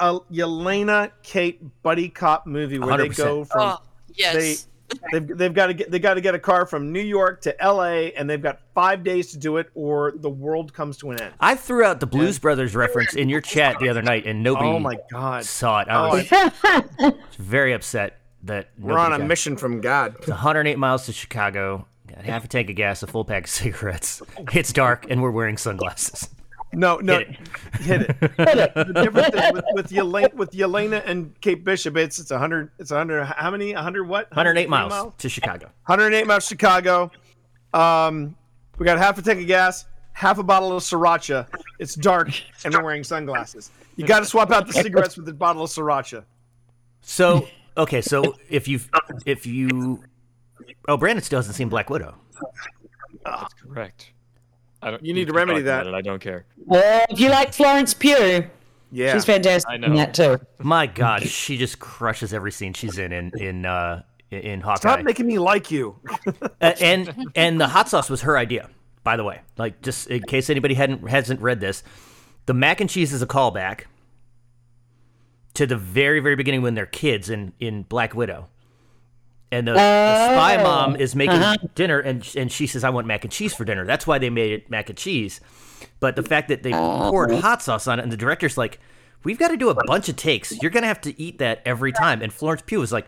[0.00, 3.16] a Yelena Kate buddy cop movie where they 100%.
[3.16, 3.78] go from Oh,
[4.18, 4.66] yes.
[5.12, 7.62] they've, they've got to get they got to get a car from New York to
[7.62, 8.12] L.A.
[8.14, 11.34] and they've got five days to do it or the world comes to an end.
[11.40, 14.68] I threw out the Blues Brothers reference in your chat the other night, and nobody
[14.68, 15.88] Oh my god, saw it.
[15.88, 19.28] I Oh, was very upset that we're on a nobody got it.
[19.28, 20.16] mission from God.
[20.20, 21.86] It's 108 miles to Chicago.
[22.06, 24.22] Got half a tank of gas, a full pack of cigarettes.
[24.54, 26.30] It's dark, and we're wearing sunglasses.
[26.72, 27.28] No, no, Hit
[27.80, 28.18] hit it.
[28.74, 32.90] the difference is with, with Yelena with Yelena and Kate Bishop, it's it's hundred it's
[32.90, 35.66] hundred how many hundred what 108 miles to Chicago.
[35.86, 37.10] 108 miles to Chicago.
[37.72, 38.36] Um,
[38.78, 41.46] we got half a tank of gas, half a bottle of sriracha.
[41.78, 42.30] It's dark,
[42.64, 43.70] and we're wearing sunglasses.
[43.96, 46.24] You got to swap out the cigarettes with a bottle of sriracha.
[47.00, 48.80] So okay, so if you
[49.24, 50.04] if you
[50.86, 52.14] oh Brandon still hasn't seen Black Widow.
[53.24, 54.12] That's correct.
[54.82, 55.86] I don't, You need to remedy that.
[55.86, 56.44] it, I don't care.
[56.64, 58.44] Well, if you like Florence Pugh,
[58.92, 59.96] Yeah, she's fantastic I in know.
[59.96, 60.38] that too.
[60.58, 64.78] My God, she just crushes every scene she's in in in uh, in Hawkeye.
[64.80, 65.96] stop making me like you.
[66.60, 68.68] Uh, and and the hot sauce was her idea,
[69.04, 69.40] by the way.
[69.56, 71.84] Like just in case anybody hadn't hasn't read this,
[72.46, 73.84] the mac and cheese is a callback
[75.54, 78.48] to the very very beginning when they're kids in in Black Widow.
[79.50, 79.78] And the, the
[80.34, 80.62] spy Oh.
[80.62, 81.56] mom is making Uh-huh.
[81.74, 84.28] dinner, and and she says, "I want mac and cheese for dinner." That's why they
[84.30, 85.40] made it mac and cheese.
[86.00, 88.78] But the fact that they poured hot sauce on it, and the director's like,
[89.24, 90.52] "We've got to do a bunch of takes.
[90.60, 93.06] You're gonna have to eat that every time." And Florence Pugh was like,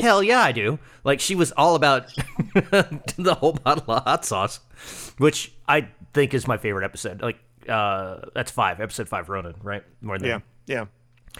[0.00, 2.06] "Hell yeah, I do!" Like she was all about
[2.54, 4.60] the whole bottle of hot sauce,
[5.18, 7.20] which I think is my favorite episode.
[7.22, 9.82] Like uh, that's five, episode five, Ronin, right?
[10.00, 10.84] More than Yeah, yeah,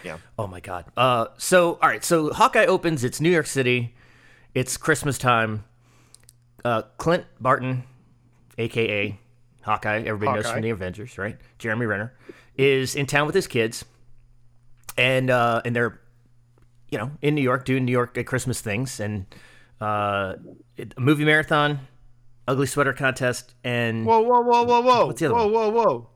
[0.05, 0.17] yeah.
[0.39, 0.85] Oh my god.
[0.97, 2.05] Uh, so all right.
[2.05, 3.03] So Hawkeye opens.
[3.03, 3.95] It's New York City.
[4.55, 5.65] It's Christmas time.
[6.65, 7.85] Uh, Clint Barton,
[8.59, 9.19] aka
[9.63, 11.39] Hawkeye, everybody knows from the Avengers, right?
[11.59, 12.13] Jeremy Renner
[12.57, 13.85] is in town with his kids,
[14.99, 16.01] and uh, and they're,
[16.91, 19.25] you know, in New York doing New York at Christmas things and
[19.81, 20.35] uh,
[20.79, 21.81] a movie marathon,
[22.47, 25.73] ugly sweater contest, and Whoa, whoa, whoa, whoa, whoa, What's the other whoa, one?
[25.75, 26.09] whoa, whoa.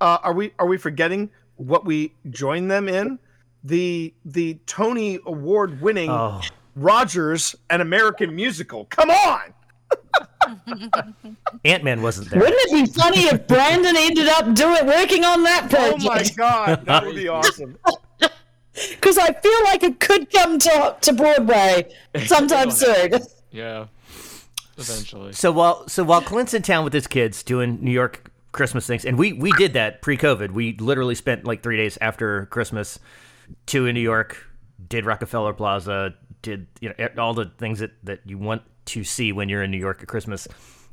[0.00, 3.18] Uh, are we are we forgetting what we joined them in?
[3.62, 6.40] The the Tony Award winning oh,
[6.74, 8.86] Rogers an American musical.
[8.86, 9.54] Come on.
[11.64, 12.40] Ant Man wasn't there.
[12.40, 16.04] Wouldn't it be funny if Brandon ended up doing working on that oh project?
[16.04, 17.78] Oh my god, that would be awesome.
[18.90, 23.20] Because I feel like it could come to to Broadway sometime soon.
[23.50, 23.88] Yeah.
[24.78, 25.34] Eventually.
[25.34, 29.04] So while so while Clint's in town with his kids doing New York Christmas things,
[29.04, 30.52] and we we did that pre-COVID.
[30.52, 32.98] We literally spent like three days after Christmas,
[33.66, 34.42] two in New York,
[34.88, 39.32] did Rockefeller Plaza, did you know all the things that that you want to see
[39.32, 40.46] when you're in New York at Christmas,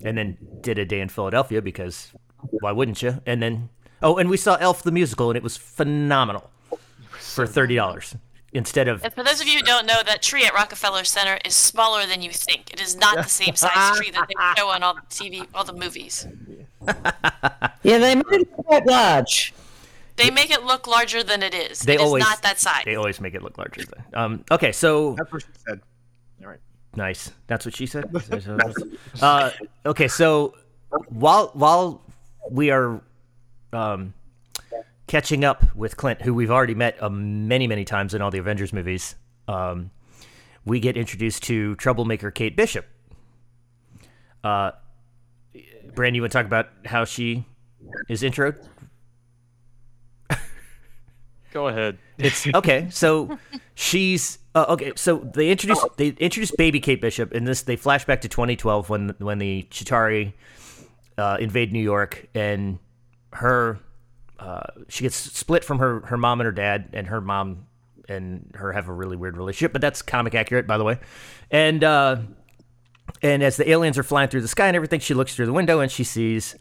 [0.03, 2.11] and then did a day in Philadelphia because
[2.61, 3.21] why wouldn't you?
[3.25, 3.69] And then
[4.01, 6.49] oh, and we saw Elf the musical, and it was phenomenal
[7.11, 8.15] for thirty dollars
[8.53, 11.39] instead of And for those of you who don't know, that tree at Rockefeller Center
[11.45, 12.73] is smaller than you think.
[12.73, 15.63] It is not the same size tree that they show on all the TV, all
[15.63, 16.27] the movies.
[17.83, 19.53] Yeah, they made it quite large.
[20.19, 21.79] They make it look larger than it is.
[21.79, 22.83] they it is always not that size.
[22.85, 24.03] They always make it look larger than.
[24.13, 25.81] Um, okay, so That's what she said.
[26.41, 26.59] All right.
[26.95, 27.31] Nice.
[27.47, 28.09] That's what she said.
[29.21, 29.51] uh,
[29.85, 30.55] okay, so
[31.07, 32.01] while while
[32.49, 33.01] we are
[33.73, 34.13] um,
[35.07, 38.39] catching up with Clint, who we've already met uh, many many times in all the
[38.39, 39.15] Avengers movies,
[39.47, 39.91] um,
[40.65, 42.85] we get introduced to troublemaker Kate Bishop.
[44.43, 44.71] Uh,
[45.93, 47.45] Brand, you want to talk about how she
[48.07, 48.53] is intro?
[51.51, 51.97] Go ahead.
[52.17, 52.87] It's okay.
[52.91, 53.39] So
[53.75, 54.93] she's uh, okay.
[54.95, 57.63] So they introduce they introduce baby Kate Bishop in this.
[57.63, 60.33] They flash back to 2012 when when the Chitauri
[61.17, 62.79] uh, invade New York and
[63.33, 63.79] her
[64.39, 67.65] uh, she gets split from her her mom and her dad, and her mom
[68.07, 69.73] and her have a really weird relationship.
[69.73, 70.99] But that's comic accurate, by the way.
[71.51, 72.17] And uh,
[73.21, 75.53] and as the aliens are flying through the sky and everything, she looks through the
[75.53, 76.55] window and she sees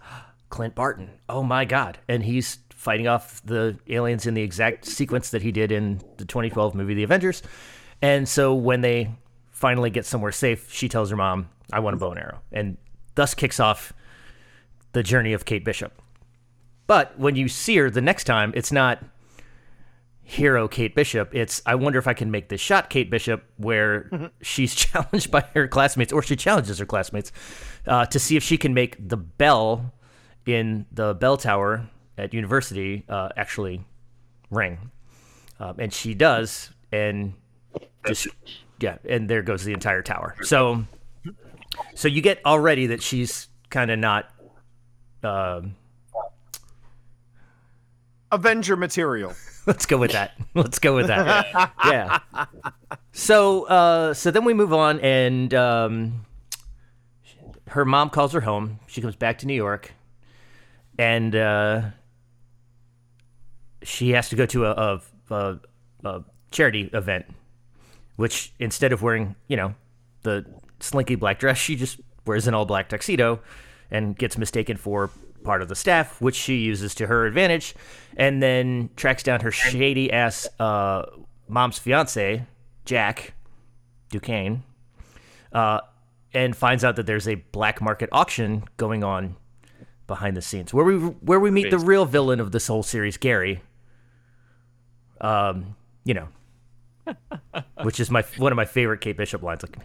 [0.50, 1.10] Clint Barton.
[1.28, 1.98] Oh my God.
[2.08, 6.24] And he's fighting off the aliens in the exact sequence that he did in the
[6.24, 7.42] 2012 movie The Avengers.
[8.00, 9.10] And so when they
[9.50, 12.40] finally get somewhere safe, she tells her mom, I want a bow and arrow.
[12.52, 12.76] And
[13.16, 13.92] thus kicks off
[14.92, 16.00] the journey of Kate Bishop.
[16.86, 19.02] But when you see her the next time, it's not
[20.22, 21.34] hero Kate Bishop.
[21.34, 25.40] It's I wonder if I can make this shot Kate Bishop, where she's challenged by
[25.54, 27.32] her classmates, or she challenges her classmates
[27.88, 29.92] uh, to see if she can make the bell
[30.46, 33.84] in the bell tower at university uh, actually
[34.50, 34.90] ring,
[35.60, 37.32] um, and she does, and
[38.06, 38.28] just
[38.80, 40.36] yeah, and there goes the entire tower.
[40.42, 40.84] So,
[41.94, 44.30] so you get already that she's kind of not.
[45.22, 45.76] Um,
[48.30, 49.34] Avenger material.
[49.66, 50.32] Let's go with that.
[50.54, 51.72] Let's go with that.
[51.84, 52.18] yeah.
[53.12, 56.26] So, uh, so then we move on, and um,
[57.68, 58.80] her mom calls her home.
[58.86, 59.92] She comes back to New York,
[60.98, 61.82] and uh,
[63.82, 65.00] she has to go to a, a,
[65.34, 65.58] a,
[66.04, 67.26] a charity event.
[68.16, 69.74] Which instead of wearing, you know,
[70.22, 70.44] the
[70.80, 73.40] slinky black dress, she just wears an all black tuxedo,
[73.92, 75.10] and gets mistaken for
[75.44, 77.76] part of the staff, which she uses to her advantage,
[78.16, 81.06] and then tracks down her shady ass uh,
[81.46, 82.44] mom's fiance,
[82.84, 83.34] Jack
[84.10, 84.64] Duquesne,
[85.52, 85.80] uh,
[86.34, 89.36] and finds out that there's a black market auction going on
[90.08, 93.16] behind the scenes, where we where we meet the real villain of this whole series,
[93.16, 93.62] Gary.
[95.20, 96.28] Um, you know,
[97.82, 99.62] which is my one of my favorite Kate Bishop lines.
[99.62, 99.78] Like,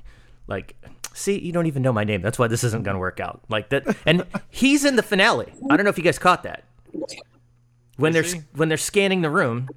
[0.47, 0.75] like,
[1.13, 2.21] see, you don't even know my name.
[2.21, 3.41] That's why this isn't going to work out.
[3.49, 5.51] Like that, and he's in the finale.
[5.69, 6.63] I don't know if you guys caught that.
[7.97, 8.41] When they're he?
[8.55, 9.69] when they're scanning the room,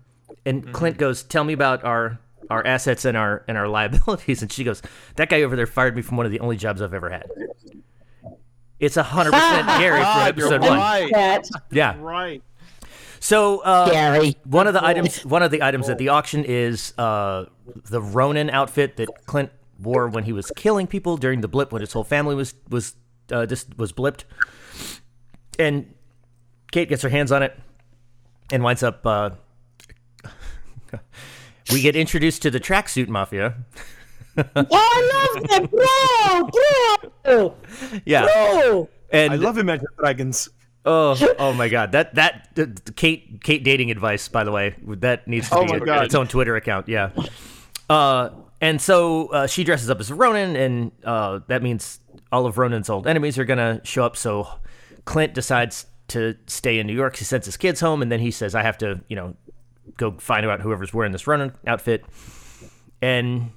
[0.44, 2.18] and Clint goes, "Tell me about our
[2.50, 4.82] our assets and our and our liabilities," and she goes,
[5.16, 7.30] "That guy over there fired me from one of the only jobs I've ever had."
[8.78, 10.78] It's a hundred percent Gary from God, you're episode one.
[10.78, 11.46] right.
[11.70, 11.96] Yeah.
[11.98, 12.42] Right.
[13.20, 14.36] So uh, Gary.
[14.44, 17.46] one of the items one of the items at the auction is uh,
[17.90, 19.50] the Ronin outfit that Clint
[19.80, 22.94] wore when he was killing people during the blip when his whole family was was
[23.32, 24.24] uh, just was blipped,
[25.58, 25.92] and
[26.72, 27.58] Kate gets her hands on it
[28.52, 29.04] and winds up.
[29.06, 29.30] Uh,
[31.72, 33.54] we get introduced to the tracksuit mafia.
[34.54, 35.70] Oh, I love that,
[37.24, 37.54] bro, bro,
[38.04, 38.86] Yeah, bro.
[39.10, 40.50] and I love Imagine Dragons.
[40.86, 41.92] Oh, oh my God!
[41.92, 45.64] That that the, the Kate Kate dating advice, by the way, that needs to Oh
[45.66, 46.88] be my a- its own Twitter account.
[46.88, 47.10] Yeah.
[47.90, 48.30] Uh,
[48.60, 52.00] and so uh, she dresses up as Ronin, and uh, that means
[52.32, 54.16] all of Ronin's old enemies are gonna show up.
[54.16, 54.48] So
[55.04, 57.16] Clint decides to stay in New York.
[57.16, 59.34] He sends his kids home, and then he says, "I have to, you know,
[59.96, 62.04] go find out whoever's wearing this Ronin outfit,"
[63.02, 63.50] and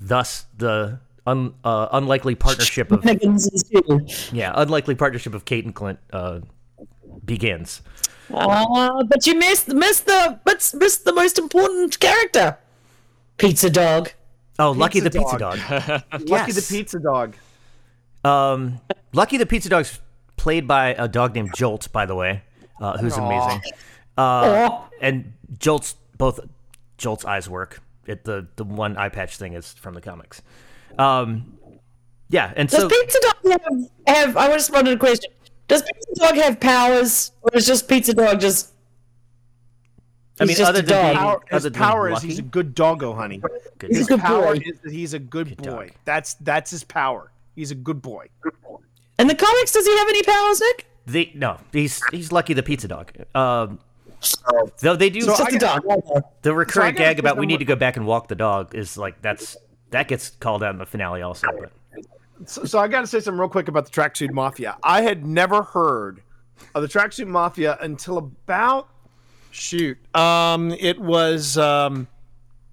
[0.00, 4.06] thus the un, uh, unlikely partnership of Higgins is too.
[4.36, 6.40] yeah unlikely partnership of Kate and Clint uh,
[7.28, 7.82] begins.
[8.34, 12.58] Uh, but you missed missed the but missed the most important character.
[13.36, 14.10] Pizza dog.
[14.58, 15.58] Oh, Lucky the Pizza Pizza Dog.
[16.28, 17.36] Lucky the Pizza Dog.
[18.24, 18.80] Um,
[19.12, 20.00] Lucky the Pizza Dog's
[20.36, 22.42] played by a dog named Jolt, by the way,
[22.80, 23.62] uh, who's amazing.
[24.16, 26.40] Uh, and Jolt's both
[26.96, 27.80] Jolt's eyes work.
[28.06, 30.42] It, the the one eye patch thing is from the comics.
[30.98, 31.58] Um,
[32.28, 35.30] yeah, and Does so Pizza Dog have, have I just wanted a question.
[35.68, 38.72] Does Pizza Dog have powers, or is just Pizza Dog just?
[40.40, 41.04] I mean, just other a than dog.
[41.06, 43.38] being, Power, his other than power is he's a good doggo, honey.
[43.78, 44.62] good He's His a good power boy.
[44.64, 45.64] is that he's a good, boy.
[45.86, 45.90] dog.
[46.04, 47.30] That's that's his power.
[47.56, 48.26] He's a good boy.
[49.18, 50.86] In the comics, does he have any powers, Nick?
[51.06, 53.12] The no, he's he's Lucky the Pizza Dog.
[53.34, 53.80] Um,
[54.80, 55.82] though they do So Just I a dog.
[56.42, 58.96] the recurring gotta gag about we need to go back and walk the dog is
[58.96, 59.56] like that's
[59.90, 61.46] that gets called out in the finale also.
[61.58, 61.72] But
[62.46, 64.76] So, so I got to say something real quick about the Tracksuit Mafia.
[64.82, 66.22] I had never heard
[66.74, 68.88] of the Tracksuit Mafia until about
[69.50, 69.98] shoot.
[70.14, 72.08] Um, it was um,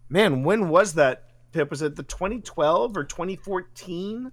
[0.10, 1.24] man, when was that?
[1.52, 4.32] Pip was it the 2012 or 2014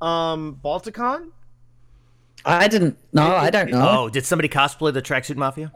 [0.00, 1.30] um Balticon?
[2.48, 2.96] I didn't.
[3.12, 3.86] No, I don't know.
[4.04, 5.70] oh, did somebody cosplay the Tracksuit Mafia?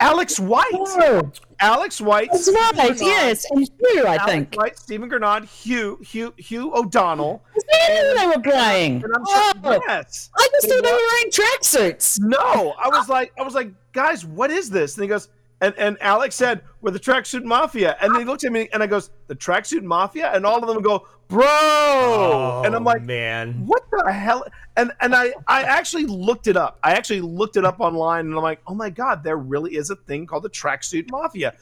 [0.00, 0.64] Alex White.
[0.72, 2.28] Oh, Alex White.
[2.30, 2.74] that's Stephen right.
[2.88, 4.54] Grenade, Yes, and Hugh, I Alex think.
[4.54, 7.42] White, Stephen Grenade, Hugh, Hugh, Hugh O'Donnell.
[7.72, 9.02] Yeah, they were playing.
[9.04, 10.30] And I'm Oh, sure, yes.
[10.36, 12.20] I just thought they were wearing tracksuits.
[12.20, 14.94] No, I was like, I was like, guys, what is this?
[14.96, 15.28] And he goes,
[15.60, 18.82] and and Alex said, "We're the Tracksuit Mafia." And then he looked at me, and
[18.82, 23.02] I goes, "The Tracksuit Mafia," and all of them go, "Bro!" Oh, and I'm like,
[23.02, 24.44] man, "What the hell?"
[24.76, 26.78] And and I I actually looked it up.
[26.82, 29.90] I actually looked it up online, and I'm like, "Oh my god, there really is
[29.90, 31.54] a thing called the Tracksuit Mafia."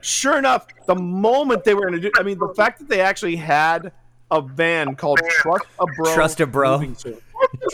[0.00, 3.00] Sure enough, the moment they were going to do, I mean, the fact that they
[3.00, 3.92] actually had
[4.32, 6.78] a van called Trust a Bro, Trust a Bro.
[6.78, 6.96] Moving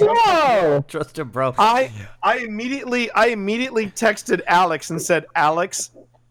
[0.00, 0.84] Whoa!
[0.88, 1.54] trust a bro.
[1.58, 1.90] I
[2.22, 5.90] I immediately I immediately texted Alex and said, Alex,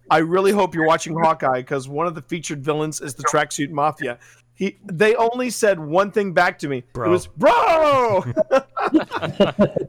[0.09, 3.69] I really hope you're watching Hawkeye because one of the featured villains is the Tracksuit
[3.69, 4.19] Mafia.
[4.53, 6.84] He they only said one thing back to me.
[6.93, 7.07] Bro.
[7.07, 7.53] It was bro.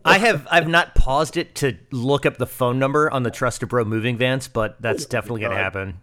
[0.04, 3.62] I have I've not paused it to look up the phone number on the Trust
[3.62, 6.00] a Bro moving vans, but that's oh definitely gonna happen.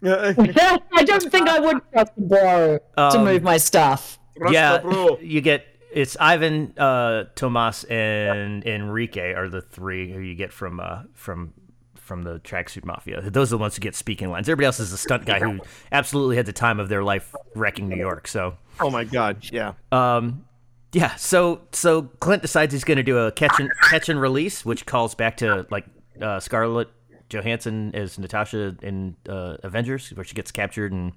[0.04, 4.18] I don't think I would trust a bro to Um, move my stuff.
[4.50, 4.80] yeah,
[5.20, 10.80] you get it's Ivan, uh, Tomas, and Enrique are the three who you get from
[10.80, 11.52] uh, from
[11.96, 13.20] from the tracksuit mafia.
[13.22, 14.48] Those are the ones who get speaking lines.
[14.48, 15.60] Everybody else is a stunt guy who
[15.92, 18.28] absolutely had the time of their life wrecking New York.
[18.28, 19.72] So Oh my god, yeah.
[19.92, 20.44] Um,
[20.92, 21.16] yeah.
[21.16, 24.86] So so Clint decides he's going to do a catch and catch and release, which
[24.86, 25.84] calls back to like
[26.22, 26.88] uh, Scarlett
[27.28, 31.12] Johansson as Natasha in uh, Avengers, where she gets captured and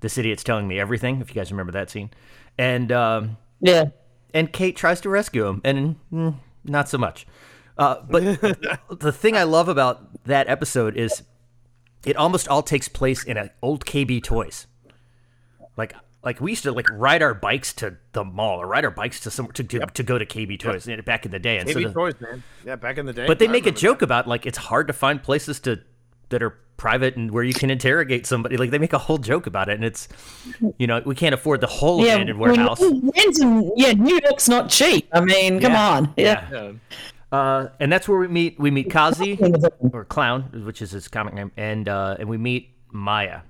[0.00, 1.20] this idiot's telling me everything.
[1.20, 2.10] If you guys remember that scene,
[2.58, 3.86] and um, Yeah.
[4.34, 7.26] and Kate tries to rescue him, and mm, not so much.
[7.78, 8.22] Uh, but
[9.00, 11.22] the thing I love about that episode is
[12.04, 14.66] it almost all takes place in an old KB Toys.
[15.76, 18.90] Like like we used to like ride our bikes to the mall or ride our
[18.90, 21.58] bikes to somewhere to to, to go to KB Toys back in the day.
[21.58, 22.42] And so KB the- toys, man.
[22.64, 23.26] Yeah, back in the day.
[23.26, 25.80] but they I make a remember joke about like it's hard to find places to
[26.28, 28.56] that are private and where you can interrogate somebody.
[28.56, 30.08] Like they make a whole joke about it, and it's
[30.78, 32.80] you know we can't afford the whole Yeah, abandoned warehouse.
[32.80, 35.08] rent in- yeah, New York's not cheap.
[35.12, 35.88] I mean, come Yeah.
[35.90, 36.14] on.
[36.16, 36.48] Yeah.
[36.52, 36.72] Yeah.
[37.32, 38.58] Uh, and that's where we meet.
[38.58, 39.38] We meet Kazi
[39.92, 43.40] or Clown, which is his comic name, and uh, and we meet Maya.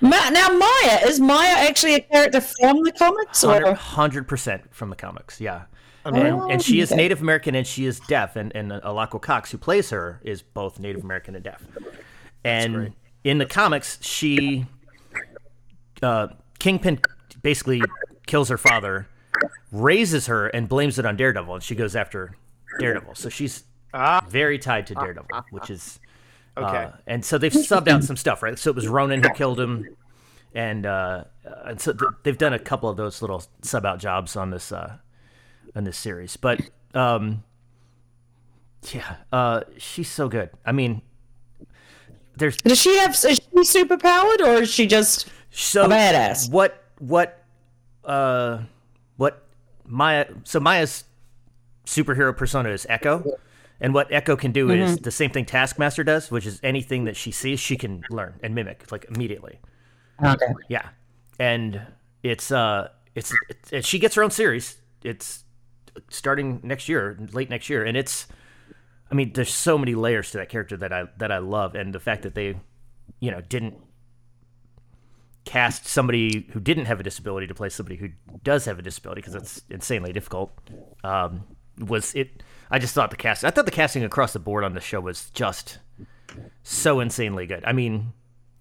[0.00, 4.90] Ma- now, Maya is Maya actually a character from the comics, or Hundred percent from
[4.90, 5.62] the comics, yeah.
[6.04, 6.92] And, and she is.
[6.92, 10.78] Native American and she is deaf, and and Alaqua Cox, who plays her, is both
[10.78, 11.62] Native American and deaf.
[12.44, 12.94] And
[13.24, 14.66] in the comics, she
[16.02, 16.28] uh,
[16.60, 17.00] Kingpin
[17.42, 17.82] basically
[18.26, 19.08] kills her father,
[19.72, 22.36] raises her, and blames it on Daredevil, and she goes after
[22.78, 23.16] Daredevil.
[23.16, 23.64] So she's
[24.28, 25.98] very tied to Daredevil, which is
[26.56, 26.84] Okay.
[26.84, 28.58] uh, and so they've subbed out some stuff, right?
[28.58, 29.96] So it was Ronin who killed him.
[30.54, 31.24] and uh,
[31.64, 34.72] and so th- they've done a couple of those little sub out jobs on this
[34.72, 34.96] uh,
[35.74, 36.60] on this series, but
[36.94, 37.42] um,
[38.92, 40.50] yeah, uh, she's so good.
[40.64, 41.02] I mean,
[42.36, 43.10] there's Does she have?
[43.12, 45.28] Is she super powered or is she just?
[45.50, 46.50] so A badass.
[46.50, 47.42] What what
[48.04, 48.60] uh
[49.16, 49.46] what
[49.84, 51.04] Maya so Maya's
[51.86, 53.24] superhero persona is Echo.
[53.80, 57.16] And what Echo can do is the same thing Taskmaster does, which is anything that
[57.16, 59.60] she sees, she can learn and mimic like immediately.
[60.24, 60.46] Okay.
[60.68, 60.88] Yeah,
[61.38, 61.80] and
[62.22, 64.76] it's uh, it's, it's and she gets her own series.
[65.02, 65.44] It's
[66.08, 68.26] starting next year, late next year, and it's.
[69.08, 71.94] I mean, there's so many layers to that character that I that I love, and
[71.94, 72.56] the fact that they,
[73.20, 73.76] you know, didn't
[75.44, 78.08] cast somebody who didn't have a disability to play somebody who
[78.42, 80.50] does have a disability because that's insanely difficult.
[81.04, 81.44] Um,
[81.78, 82.42] was it?
[82.70, 83.44] I just thought the cast.
[83.44, 85.78] I thought the casting across the board on the show was just
[86.62, 87.64] so insanely good.
[87.64, 88.12] I mean,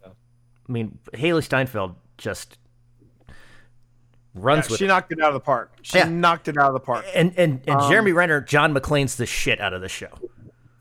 [0.06, 2.58] I mean, Hailee Steinfeld just
[4.34, 5.72] runs with She knocked it out of the park.
[5.82, 6.10] She Yeah.
[6.10, 7.06] knocked it out of the park.
[7.16, 10.10] and and and Um, Jeremy Renner, John McClane's the shit out of the show.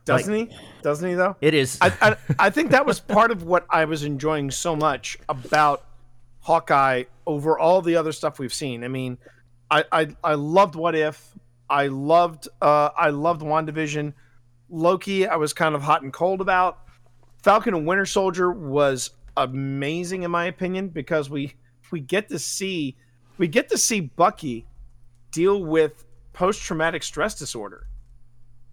[0.05, 0.51] Doesn't he?
[0.83, 1.37] Doesn't he though?
[1.41, 1.79] It is.
[1.81, 5.85] I, I I think that was part of what I was enjoying so much about
[6.41, 8.85] Hawkeye over all the other stuff we've seen.
[8.85, 9.17] I mean,
[9.71, 11.31] I I, I loved What If.
[11.69, 14.13] I loved uh I loved WandaVision.
[14.71, 16.79] Loki, I was kind of hot and cold about.
[17.43, 21.55] Falcon and Winter Soldier was amazing in my opinion because we
[21.91, 22.97] we get to see
[23.39, 24.65] we get to see Bucky
[25.31, 27.87] deal with post traumatic stress disorder,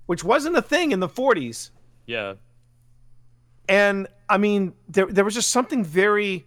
[0.06, 1.72] which wasn't a thing in the 40s
[2.06, 2.36] Yeah.
[3.68, 6.46] and I mean, there there was just something very.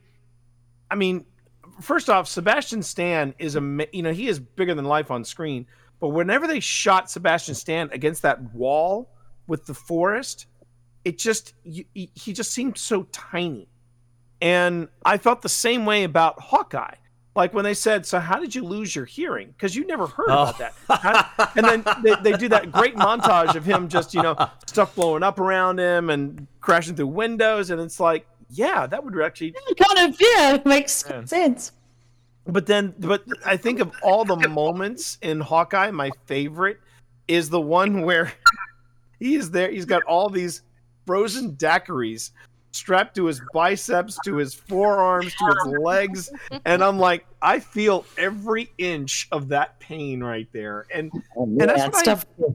[0.91, 1.27] I mean,
[1.81, 5.67] first off, Sebastian Stan is a you know he is bigger than life on screen,
[6.05, 9.09] but whenever they shot Sebastian Stan against that wall
[9.47, 10.45] with the forest,
[11.03, 13.71] it just he he just seemed so tiny,
[14.39, 16.97] and I felt the same way about Hawkeye.
[17.35, 20.27] Like when they said, "So how did you lose your hearing?" Because you never heard
[20.27, 20.69] about oh.
[20.89, 21.01] that.
[21.01, 24.37] How- and then they, they do that great montage of him just you know
[24.67, 29.19] stuff blowing up around him and crashing through windows, and it's like, yeah, that would
[29.23, 29.55] actually.
[29.79, 31.25] Kind of, yeah, makes Yeah.
[31.25, 31.73] sense.
[32.47, 36.79] But then, but I think of all the moments in Hawkeye, my favorite
[37.27, 38.33] is the one where
[39.19, 39.71] he is there.
[39.71, 40.63] He's got all these
[41.07, 42.31] frozen daiquiris
[42.73, 46.31] strapped to his biceps, to his forearms, to his legs,
[46.65, 50.85] and I'm like, I feel every inch of that pain right there.
[50.93, 52.55] And oh, that's Yeah, what I-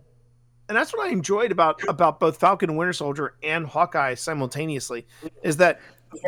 [0.68, 5.08] and that's what I enjoyed about about both Falcon and Winter Soldier and Hawkeye simultaneously
[5.42, 5.80] is that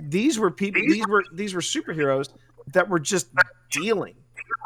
[0.04, 2.30] these were people these were these were superheroes
[2.74, 3.28] that were just
[3.70, 4.16] dealing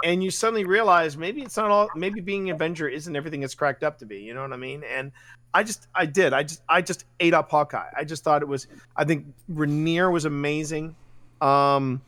[0.04, 3.56] and you suddenly realize maybe it's not all maybe being an Avenger isn't everything it's
[3.56, 5.12] cracked up to be you know what I mean and
[5.54, 8.48] I just I did I just I just ate up Hawkeye I just thought it
[8.48, 10.96] was I think Renner was amazing
[11.42, 12.02] um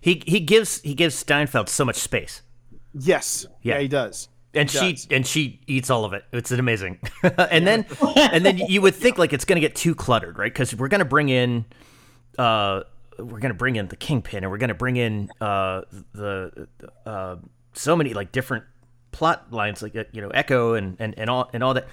[0.00, 2.42] he he gives he gives Steinfeld so much space,
[2.98, 3.80] yes yeah, Yeah.
[3.80, 5.08] he does and He she does.
[5.10, 6.24] and she eats all of it.
[6.32, 7.00] It's amazing.
[7.22, 7.84] and then
[8.16, 10.52] and then you would think like it's going to get too cluttered, right?
[10.52, 11.64] Because we're going to bring in.
[12.38, 12.82] Uh,
[13.18, 16.68] we're gonna bring in the kingpin, and we're gonna bring in uh, the
[17.06, 17.36] uh,
[17.72, 18.64] so many like different
[19.12, 21.86] plot lines, like you know, Echo and and and all and all that,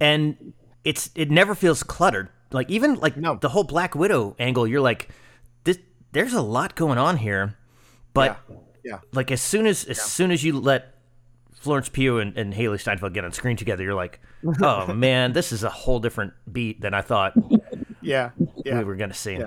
[0.00, 0.52] and
[0.84, 2.28] it's it never feels cluttered.
[2.50, 3.36] Like even like No.
[3.36, 5.08] the whole Black Widow angle, you're like,
[5.64, 5.78] this.
[6.12, 7.56] There's a lot going on here,
[8.14, 10.94] but yeah yeah like as soon as as soon as you let
[11.54, 14.20] Florence Pugh and, and Hailee Steinfeld get on screen together, you're like,
[14.62, 17.34] oh man, this is a whole different beat than I thought
[18.02, 18.30] yeah
[18.64, 19.34] yeah we were gonna see.
[19.34, 19.46] Yeah.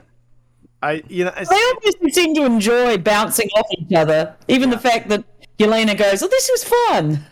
[0.85, 4.35] I you know it's, They obviously seem to enjoy bouncing off each other.
[4.47, 5.23] Even the fact that
[5.57, 7.25] Yelena goes, "Oh, this was fun."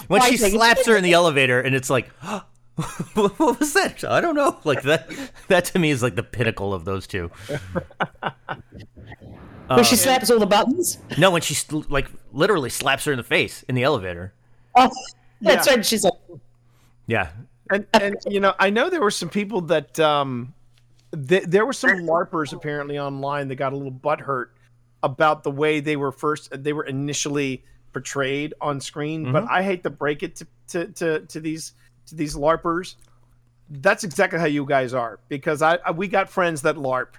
[0.08, 2.08] When she slaps her in the elevator, and it's like,
[3.14, 4.02] what was that?
[4.04, 4.58] I don't know.
[4.64, 5.10] Like that.
[5.48, 7.30] That to me is like the pinnacle of those two.
[9.66, 10.98] where she slaps all the buttons.
[11.18, 14.32] No, when she st- like literally slaps her in the face in the elevator.
[14.76, 14.90] Oh,
[15.40, 15.74] that's Yeah.
[15.74, 16.12] when she's like,
[17.06, 17.30] Yeah,
[17.70, 20.54] and and you know I know there were some people that um
[21.28, 24.48] th- there were some larpers apparently online that got a little butthurt
[25.02, 29.52] about the way they were first they were initially portrayed on screen but mm-hmm.
[29.52, 31.72] I hate to break it to, to to to these
[32.06, 32.96] to these larpers
[33.70, 37.14] that's exactly how you guys are because I, I we got friends that larp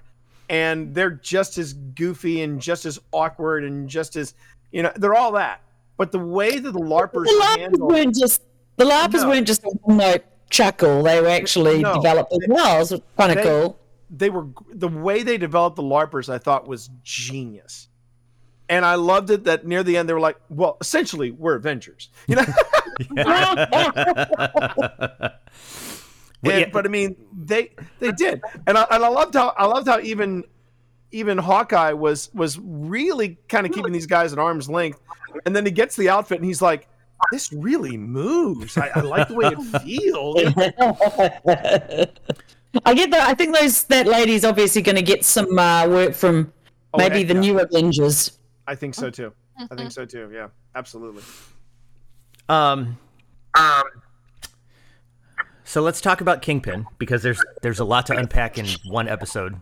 [0.48, 4.34] and they're just as goofy and just as awkward and just as
[4.70, 5.60] you know they're all that
[5.96, 8.42] but the way that the larpers the larpers handle weren't just
[8.76, 9.28] the larpers No.
[9.28, 11.02] weren't just a one note chuckle.
[11.02, 11.94] They were actually No.
[11.94, 12.76] developed as well.
[12.76, 13.78] It was kind of cool.
[14.14, 17.88] They were the way they developed the larpers i thought was genius
[18.68, 22.10] and i loved it that near the end they were like well essentially we're avengers
[22.28, 22.44] you know
[26.44, 26.70] Well, And- yeah.
[26.72, 30.00] but i mean they they did and I, and I loved how i loved how
[30.00, 30.44] even
[31.12, 34.98] even Hawkeye was was really kind of keeping these guys at arm's length,
[35.44, 36.88] and then he gets the outfit and he's like,
[37.30, 38.78] "This really moves.
[38.78, 40.40] I, I like the way it feels."
[42.84, 43.28] I get that.
[43.28, 46.52] I think those that lady's obviously going to get some uh, work from
[46.94, 47.40] Oh, maybe heck the yeah.
[47.40, 48.38] new Avengers.
[48.66, 49.32] I think so too.
[49.58, 50.30] I think so too.
[50.32, 51.22] Yeah, absolutely.
[52.48, 52.98] Um,
[53.54, 53.82] um,
[55.64, 59.60] so let's talk about Kingpin because there's there's a lot to unpack in one episode.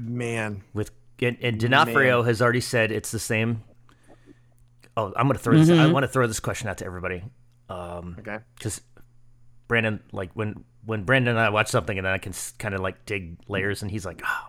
[0.00, 3.62] Man, With and, and D'Onofrio has already said it's the same.
[4.96, 5.70] Oh, I'm gonna throw this.
[5.70, 7.22] I want to throw this question out to everybody
[7.70, 8.38] okay.
[8.56, 8.80] because
[9.68, 12.80] Brandon, like when when Brandon and I watch something and then I can kind of
[12.80, 14.48] like dig layers, and he's like, "Oh,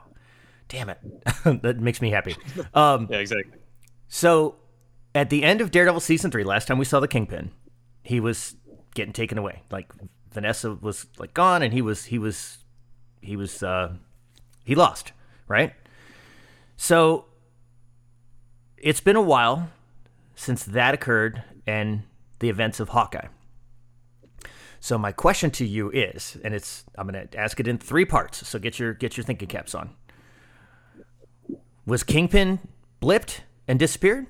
[0.68, 1.00] damn it,"
[1.62, 2.36] that makes me happy.
[2.74, 3.60] Um, Yeah, exactly.
[4.08, 4.56] So,
[5.16, 7.52] at the end of Daredevil season three, last time we saw the Kingpin,
[8.04, 8.56] he was
[8.96, 9.62] getting taken away.
[9.72, 9.92] Like
[10.32, 12.58] Vanessa was like gone, and he was he was
[13.22, 13.94] he was uh,
[14.64, 15.12] he lost,
[15.48, 15.74] right?
[16.78, 17.26] So,
[18.78, 19.70] it's been a while
[20.36, 22.04] since that occurred and
[22.40, 23.28] the events of Hawkeye.
[24.84, 28.04] So my question to you is, and it's I'm going to ask it in three
[28.04, 28.46] parts.
[28.46, 29.92] So get your get your thinking caps on.
[31.86, 32.60] Was Kingpin
[33.02, 34.28] blipped and disappeared?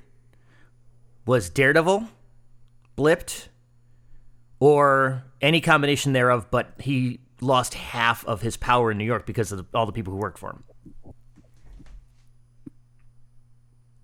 [1.26, 2.08] Was Daredevil
[2.95, 3.47] blipped?
[4.60, 9.51] Or any combination thereof, but he lost half of his power in New York because
[9.51, 10.64] of all the people who worked for him?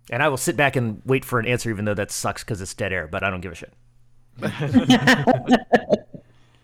[0.09, 2.59] And I will sit back and wait for an answer, even though that sucks because
[2.59, 3.73] it's dead air, but I don't give a shit.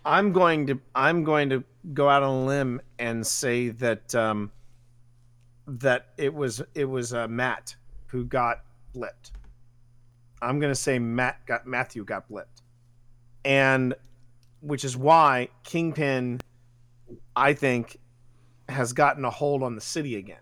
[0.06, 4.52] I'm going to I'm going to go out on a limb and say that um,
[5.66, 7.74] that it was it was uh, Matt
[8.06, 8.62] who got
[8.94, 9.32] blipped.
[10.40, 12.62] I'm going to say Matt got Matthew got blipped,
[13.44, 13.94] and
[14.60, 16.40] which is why Kingpin,
[17.34, 17.96] I think,
[18.68, 20.38] has gotten a hold on the city again.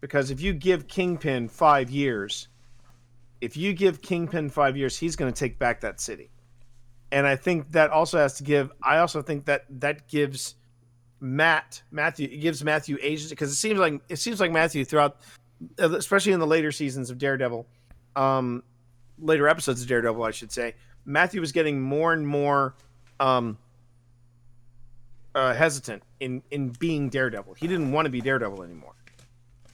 [0.00, 2.48] Because if you give Kingpin five years,
[3.42, 6.30] if you give Kingpin five years, he's going to take back that city
[7.10, 8.70] and I think that also has to give.
[8.82, 10.54] I also think that that gives
[11.20, 15.20] Matt Matthew it gives Matthew agency because it seems like it seems like Matthew throughout,
[15.78, 17.66] especially in the later seasons of Daredevil,
[18.16, 18.62] um,
[19.18, 22.74] later episodes of Daredevil, I should say, Matthew was getting more and more
[23.20, 23.58] um,
[25.34, 27.54] uh, hesitant in in being Daredevil.
[27.54, 28.94] He didn't want to be Daredevil anymore,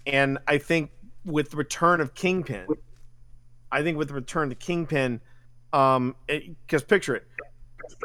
[0.07, 0.91] and I think
[1.25, 2.67] with the return of Kingpin,
[3.73, 5.21] I think with the return to Kingpin
[5.75, 7.27] um because picture it.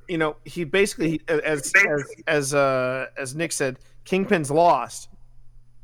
[0.07, 5.09] You know he basically as as as uh as nick said kingpin's lost.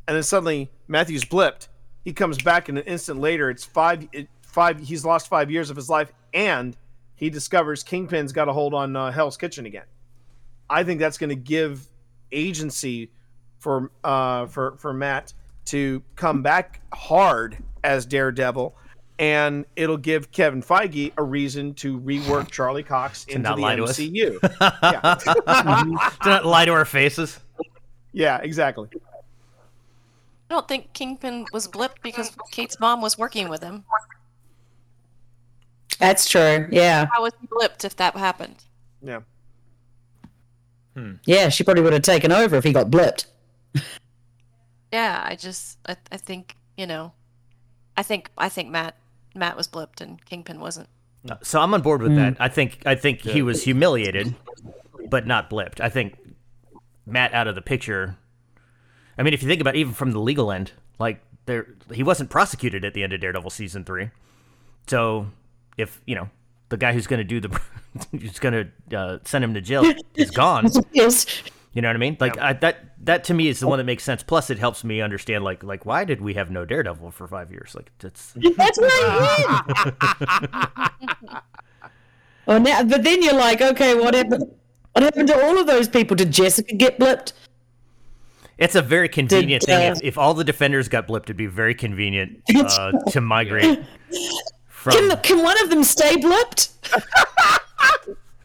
[0.08, 1.68] And then suddenly matthew's blipped.
[2.04, 5.70] He comes back and an instant later it's five it, five he's lost five years
[5.70, 6.76] of his life and
[7.16, 9.86] he discovers kingpin's got a hold on uh, hell's kitchen again.
[10.70, 11.88] I think that's going to give
[12.32, 13.12] agency
[13.60, 15.34] for uh for for matt
[15.66, 18.76] to come back hard as daredevil
[19.18, 23.76] and it'll give Kevin Feige a reason to rework Charlie Cox into not the lie
[23.76, 24.00] to us.
[24.00, 24.40] MCU.
[24.84, 26.14] yeah.
[26.24, 27.40] Do not lie to our faces.
[28.12, 28.90] yeah, exactly.
[30.50, 33.84] I don't think Kingpin was blipped because Kate's mom was working with him.
[36.00, 36.68] That's true.
[36.72, 37.08] Yeah.
[37.12, 38.64] How was he blipped if that happened?
[39.02, 39.22] Yeah.
[40.96, 41.14] Hmm.
[41.26, 43.26] Yeah, she probably would have taken over if he got blipped.
[44.92, 47.12] Yeah, I just I, I think you know,
[47.98, 48.96] I think I think Matt
[49.36, 50.90] Matt was blipped and Kingpin wasn't.
[51.42, 52.38] So I'm on board with that.
[52.40, 54.36] I think I think he was humiliated,
[55.10, 55.82] but not blipped.
[55.82, 56.18] I think
[57.06, 58.16] Matt out of the picture.
[59.18, 62.04] I mean, if you think about it, even from the legal end, like there, he
[62.04, 64.12] wasn't prosecuted at the end of Daredevil season three.
[64.88, 65.28] So
[65.78, 66.30] if you know
[66.70, 67.60] the guy who's going to do the,
[68.12, 69.84] who's going to uh, send him to jail
[70.16, 70.70] is gone.
[70.92, 71.26] Yes.
[71.76, 72.16] You know what I mean?
[72.22, 74.24] Like I, that that to me is the one that makes sense.
[74.24, 77.52] Plus, it helps me understand like like why did we have no Daredevil for five
[77.52, 77.76] years?
[77.76, 79.92] Like that's That's right.
[82.48, 84.52] oh, now, but then you're like, okay, what happened?
[84.94, 86.16] What happened to all of those people?
[86.16, 87.34] Did Jessica get blipped?
[88.58, 89.90] It's a very convenient Did, thing.
[89.90, 93.84] uh, If, if all the defenders got blipped, it'd be very convenient uh, to migrate
[94.70, 96.70] from Can, can one of them stay blipped?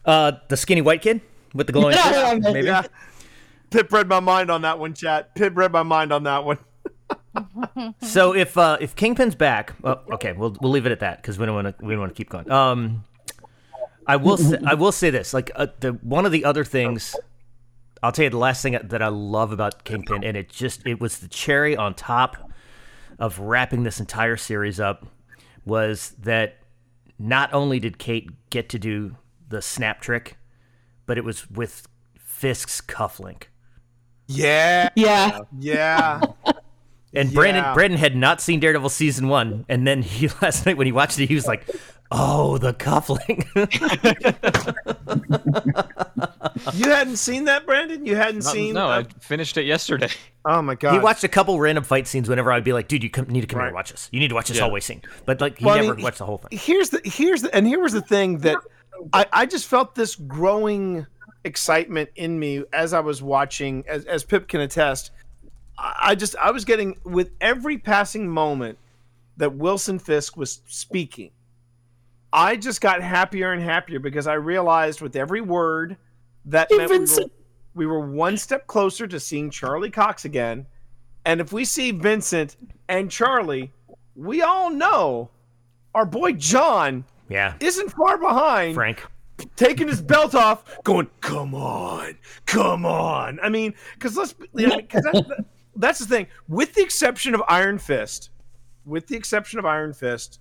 [0.03, 1.21] uh, the skinny white kid
[1.53, 2.43] with the glowing Yeah, eyes.
[2.43, 2.67] yeah, Maybe.
[2.67, 2.83] Yeah.
[3.71, 5.33] Pip read my mind on that one, chat.
[5.33, 6.59] Pip read my mind on that one.
[8.01, 11.39] So if uh, if Kingpin's back, well, okay, we'll we'll leave it at that because
[11.39, 12.51] we don't want to we don't want to keep going.
[12.51, 13.05] Um,
[14.05, 17.15] I will say, I will say this like uh, the one of the other things.
[18.03, 20.99] I'll tell you the last thing that I love about Kingpin, and it just it
[20.99, 22.51] was the cherry on top
[23.17, 25.07] of wrapping this entire series up,
[25.63, 26.57] was that
[27.17, 29.15] not only did Kate get to do
[29.47, 30.37] the snap trick,
[31.05, 33.43] but it was with Fisk's cufflink.
[34.35, 34.89] Yeah.
[34.95, 35.39] Yeah.
[35.59, 36.21] Yeah.
[37.13, 37.73] And Brandon Yeah.
[37.73, 41.19] Brandon had not seen Daredevil season one, and then he last night when he watched
[41.19, 41.67] it, he was like,
[42.09, 43.43] "Oh, the coupling."
[46.73, 48.05] You hadn't seen that, Brandon?
[48.05, 48.75] You hadn't Not- seen?
[48.75, 50.09] no, uh, I finished it yesterday.
[50.45, 50.93] oh my god!
[50.93, 53.41] he watched a couple random fight scenes whenever I'd be like, "Dude, you come, need
[53.41, 54.07] to come here and watch this.
[54.11, 54.63] You need to watch this Yeah.
[54.63, 56.57] hallway scene." But like, he Well, I never mean, watched the whole thing.
[56.57, 58.57] Here's the here's the and here was the thing that
[59.13, 61.05] I, I just felt this growing
[61.43, 65.11] excitement in me as I was watching, as as Pip can attest.
[65.77, 68.77] I, I just I was getting with every passing moment
[69.37, 71.31] that Wilson Fisk was speaking.
[72.33, 75.97] I just got happier and happier because I realized with every word
[76.45, 77.31] that Hey, meant we were, Vincent.
[77.75, 80.65] we were one step closer to seeing Charlie Cox again.
[81.25, 82.55] And if we see Vincent
[82.87, 83.71] and Charlie,
[84.15, 85.29] we all know
[85.93, 89.05] our boy John Yeah, isn't far behind, Frank.
[89.55, 95.45] Taking his belt off, going, "Come on, come on." I mean, because let's, you that,
[95.75, 96.27] that's the thing.
[96.47, 98.29] With the exception of Iron Fist,
[98.85, 100.39] with the exception of Iron Fist,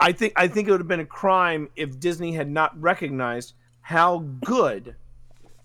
[0.00, 3.54] I think I think it would have been a crime if Disney had not recognized
[3.80, 4.96] how good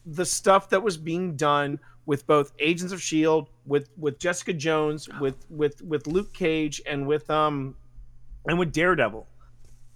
[0.06, 5.10] the stuff that was being done with both Agents of Shield, with with Jessica Jones,
[5.20, 7.76] with with with Luke Cage, and with um
[8.48, 9.28] and with Daredevil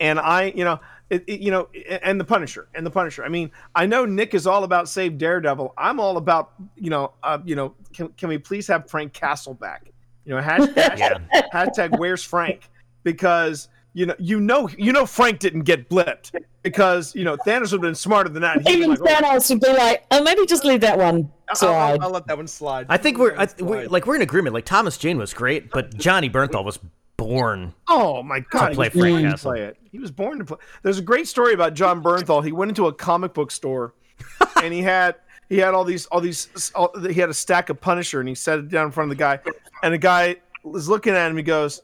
[0.02, 0.80] and I, you know,
[1.10, 1.70] it, it- you know,
[2.04, 3.24] and the Punisher, and the Punisher.
[3.24, 5.74] I mean, I know Nick is all about save Daredevil.
[5.78, 9.54] I'm all about, you know, uh, you know, can, can we please have Frank Castle
[9.54, 9.92] back?
[10.26, 11.18] You know, hashtag, Yeah.
[11.54, 12.70] hashtag Where's Frank?
[13.04, 16.34] Because you know, you know, you know, Frank didn't get blipped
[16.64, 18.62] because you know Thanos would have been smarter than that.
[18.66, 21.30] He'd Even like, oh, Thanos would be like, oh, maybe just leave that one I'll,
[21.50, 22.00] I'll, slide.
[22.02, 22.86] I'll let that one slide.
[22.88, 23.92] I think we're I, Let that one we, slide.
[23.92, 24.54] like we're in agreement.
[24.54, 26.80] Like Thomas Jane was great, but Johnny Bernthal was
[27.28, 27.74] born.
[27.88, 28.70] Oh my god!
[28.70, 29.52] he play born Frank Castle.
[29.52, 29.78] play it.
[29.92, 30.58] He was born to play.
[30.84, 32.44] There's a great story about Jon Bernthal.
[32.44, 33.94] He went into a comic book store,
[34.64, 35.16] and he had
[35.50, 38.36] he had all these all these all, he had a stack of Punisher, and he
[38.36, 39.40] set it down in front of the guy,
[39.84, 41.36] and the guy was looking at him.
[41.36, 41.82] He goes,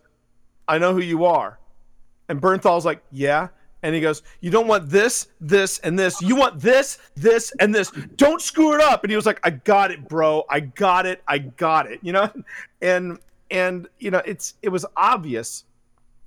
[0.68, 1.60] "I know who you are,"
[2.30, 3.50] and Bernthal's like, "Yeah."
[3.84, 6.20] And he goes, "You don't want this, this, and this.
[6.22, 7.92] You want this, this, and this.
[8.16, 10.46] Don't screw it up." And he was like, "I got it, bro.
[10.50, 11.22] I got it.
[11.28, 12.32] I got it." You know,
[12.82, 13.20] and
[13.52, 15.64] and you know, it's it was obvious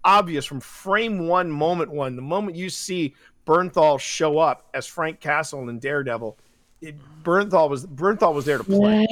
[0.05, 3.15] obvious from frame one, moment one, the moment you see
[3.47, 6.39] Bernthal show up as Frank Castle in Daredevil,
[6.81, 9.07] it, Bernthal was Bernthal was there to play.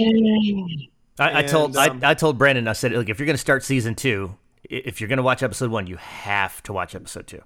[1.19, 2.69] I, I told um, I, I told Brandon.
[2.69, 5.43] I said, look, if you're going to start season two, if you're going to watch
[5.43, 7.43] episode one, you have to watch episode two.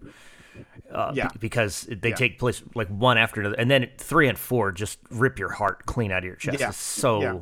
[0.93, 1.29] Uh, Yeah.
[1.29, 2.15] be- because they Yeah.
[2.15, 5.87] take place like one after another, and then three and four just rip your heart
[5.87, 6.61] clean out of your chest.
[6.61, 6.69] Yeah.
[6.69, 7.39] It's so Yeah.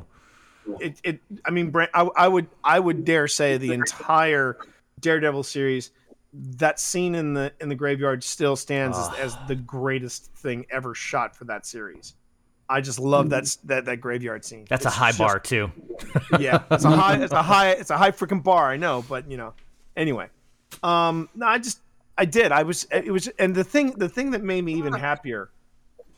[0.79, 4.57] It, it I mean, Brent, I, I would I would dare say the entire
[4.99, 5.91] Daredevil series,
[6.33, 10.93] that scene in the in the graveyard still stands as, as the greatest thing ever
[10.93, 12.15] shot for that series.
[12.69, 14.65] I just love that that that graveyard scene.
[14.69, 15.71] that's a high just- bar too.
[16.39, 18.69] yeah, it's a high, it's a high, it's a high freaking bar.
[18.71, 19.53] I know, but you know,
[19.97, 20.29] anyway,
[20.83, 21.79] um, no, I just,
[22.17, 22.51] I did.
[22.51, 25.49] I was, it was, and the thing, the thing that made me even happier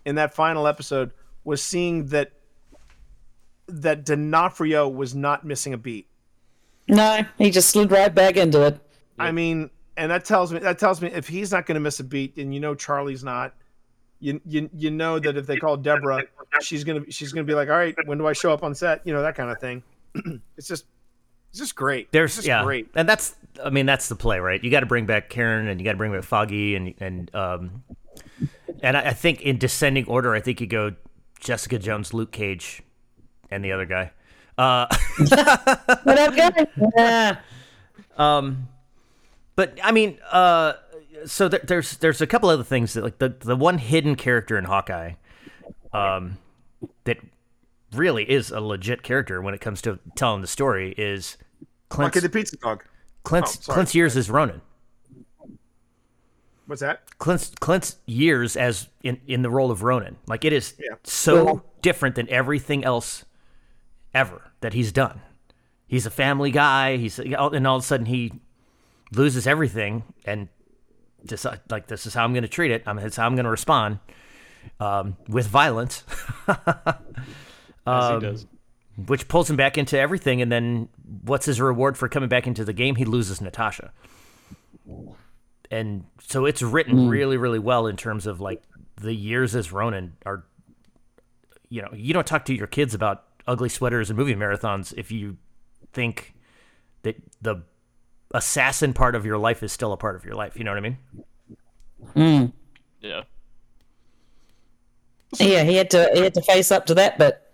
[0.05, 1.11] in that final episode
[1.43, 2.31] was seeing that
[3.67, 6.07] that D'Onofrio was not missing a beat.
[6.87, 8.79] No, he just slid right back into it.
[9.17, 11.99] I mean, and that tells me that tells me if he's not going to miss
[11.99, 13.53] a beat, and you know Charlie's not.
[14.19, 16.23] You, you you know that if they call Deborah,
[16.61, 19.05] she's gonna she's gonna be like, all right, when do I show up on set?
[19.05, 19.83] You know that kind of thing.
[20.57, 20.85] it's just
[21.49, 22.11] it's just great.
[22.11, 22.89] There's it's just yeah, great.
[22.95, 24.63] and that's I mean that's the play, right?
[24.63, 27.35] You got to bring back Karen and you got to bring back Foggy and and
[27.35, 27.83] um
[28.81, 30.93] and I, I think in descending order, I think you go
[31.39, 32.81] Jessica Jones, Luke Cage,
[33.53, 34.11] and the other guy.
[34.57, 34.87] Uh,
[36.03, 36.67] What up, guys?
[36.97, 37.37] Yeah.
[38.17, 38.67] Um,
[39.55, 40.73] but I mean, uh,
[41.25, 44.57] so there, there's there's a couple other things that like the the one hidden character
[44.57, 45.13] in Hawkeye,
[45.93, 46.37] um,
[47.05, 47.17] that
[47.93, 51.37] really is a legit character when it comes to telling the story is
[51.89, 52.83] Clint's Bucky the pizza dog.
[53.23, 53.73] Clint's, oh.
[53.73, 54.61] Clint's years as Ronin.
[56.65, 57.01] What's that?
[57.19, 60.17] Clint's Clint's years as in in the role of Ronin.
[60.27, 60.95] Like it is Yeah.
[61.03, 63.25] so different than everything else
[64.13, 65.21] ever that he's done.
[65.87, 66.97] He's a family guy.
[66.97, 67.35] He's and
[67.67, 68.33] all of a sudden he
[69.11, 70.47] loses everything and
[71.25, 72.83] just like this is how I'm going to treat it.
[72.85, 73.99] I'm it's how I'm going to respond
[74.79, 76.03] um, with violence,
[76.47, 76.95] As
[77.85, 78.45] Um, he does.
[79.07, 80.41] which pulls him back into everything.
[80.41, 80.89] And then
[81.23, 82.95] what's his reward for coming back into the game?
[82.95, 83.91] He loses Natasha.
[85.71, 88.61] And so it's written really, really well in terms of like
[89.01, 90.45] the years as Ronin are.
[91.69, 95.11] You know, you don't talk to your kids about ugly sweaters and movie marathons if
[95.11, 95.37] you
[95.91, 96.33] think
[97.03, 97.63] that the
[98.33, 100.55] assassin part of your life is still a part of your life.
[100.57, 102.53] You know what I mean?
[103.01, 103.21] Yeah.
[105.39, 107.51] Yeah, he had to he had to face up to that, but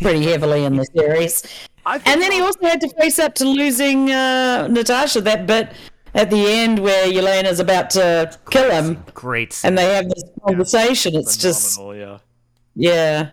[0.00, 1.42] pretty heavily in the series.
[1.86, 5.72] And then he also had to face up to losing uh, Natasha that bit
[6.14, 9.58] at the end where Yelena's about to kill him, Great.
[9.64, 11.14] and they have this conversation.
[11.14, 12.20] It's just Phenomenal,
[12.74, 12.90] yeah.
[12.92, 13.30] yeah,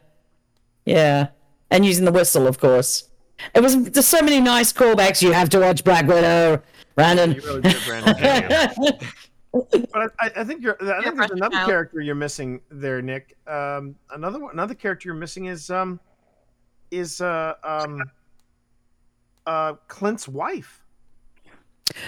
[0.86, 1.28] yeah,
[1.72, 3.10] and using the whistle, of course.
[3.54, 5.22] It was there's so many nice callbacks.
[5.22, 6.62] You have to watch Black Widow,
[6.96, 7.34] Brandon.
[7.34, 9.00] you really did, Brandon.
[9.94, 10.78] but I, I think you're.
[10.82, 11.70] I think there's another Child.
[11.70, 13.38] character you're missing there, Nick.
[13.48, 16.00] Um, another one, another character you're missing is um,
[16.92, 18.02] is uh um,
[19.46, 20.82] uh Clint's wife.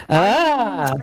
[0.10, 0.94] ah,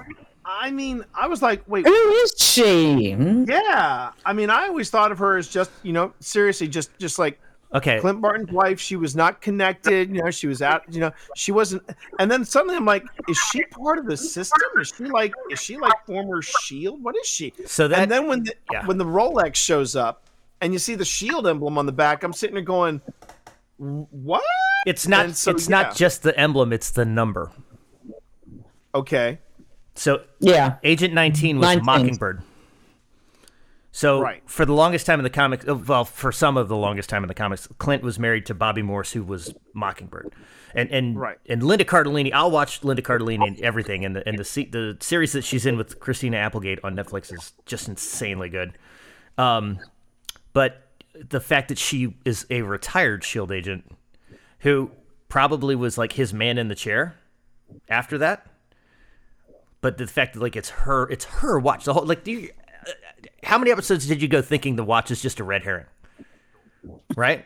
[0.44, 3.12] I mean, I was like, wait, who is she?
[3.12, 3.44] Hmm?
[3.48, 4.12] yeah.
[4.24, 7.40] I mean, I always thought of her as just, you know, seriously, just just like
[7.76, 8.00] okay.
[8.00, 8.80] Clint Barton's wife.
[8.80, 10.14] She was not connected.
[10.14, 10.82] You know, she was out.
[10.92, 11.82] You know, she wasn't.
[12.18, 14.60] And then suddenly, I'm like, is she part of the system?
[14.78, 17.02] Is she like, is she like former Shield?
[17.02, 17.52] What is she?
[17.66, 18.86] So that and then when the yeah.
[18.86, 20.24] when the Rolex shows up
[20.60, 23.00] and you see the Shield emblem on the back, I'm sitting there going,
[23.78, 24.42] what?
[24.86, 25.34] it's not.
[25.36, 25.82] so, it's yeah.
[25.82, 26.72] not just the emblem.
[26.72, 27.50] It's the number.
[28.94, 29.40] Okay,
[29.94, 31.84] So Yeah, Agent 19 was 19.
[31.84, 32.42] Mockingbird.
[33.96, 34.42] So Right.
[34.44, 37.24] for the longest time in the comics, uh, well, for some of the longest time
[37.24, 40.34] in the comics, Clint was married to Bobbi Morse, who was Mockingbird,
[40.74, 41.38] and and Right.
[41.48, 42.30] and Linda Cardellini.
[42.30, 45.78] I'll watch Linda Cardellini and everything, and the and the the series that she's in
[45.78, 48.76] with Christina Applegate on Netflix is just insanely good.
[49.38, 49.78] Um,
[50.52, 53.90] but the fact that she is a retired Shield agent,
[54.58, 54.90] who
[55.30, 57.14] probably was like his man in the chair
[57.88, 58.46] after that
[59.80, 62.50] but the fact that like it's her it's her watch the whole like do you,
[62.65, 62.65] uh,
[63.46, 65.86] how many episodes did you go thinking the watch is just a red herring
[67.16, 67.44] right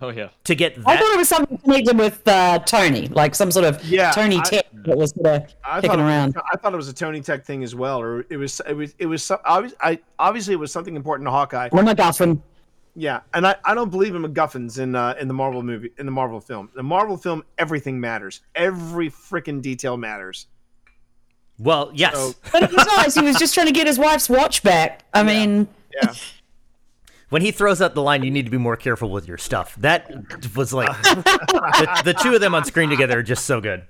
[0.00, 0.30] Oh yeah.
[0.44, 0.88] to get that.
[0.88, 4.38] I thought it was something connected with uh, Tony, like some sort of Yeah, Tony
[4.38, 6.34] I- tech that was sort of I kicking around.
[6.34, 8.72] Was, I thought it was a Tony Tech thing as well, or it was it
[8.72, 11.68] was it was some, obvi- I obviously it was something important to Hawkeye.
[11.70, 12.42] Well, MacGuffin.
[12.96, 16.04] Yeah, and I, I don't believe in MacGuffins in uh, in the Marvel movie in
[16.06, 16.68] the Marvel film.
[16.74, 18.40] The Marvel film, everything matters.
[18.56, 20.48] Every freaking detail matters.
[21.62, 23.14] Well yes So- But it was nice.
[23.14, 25.04] He was just trying to get his wife's watch back.
[25.14, 25.68] I mean,
[26.02, 26.12] Yeah,
[27.30, 29.74] when he throws out the line you need to be more careful with your stuff
[29.76, 30.10] that
[30.54, 33.82] was like the, the two of them on screen together are just so good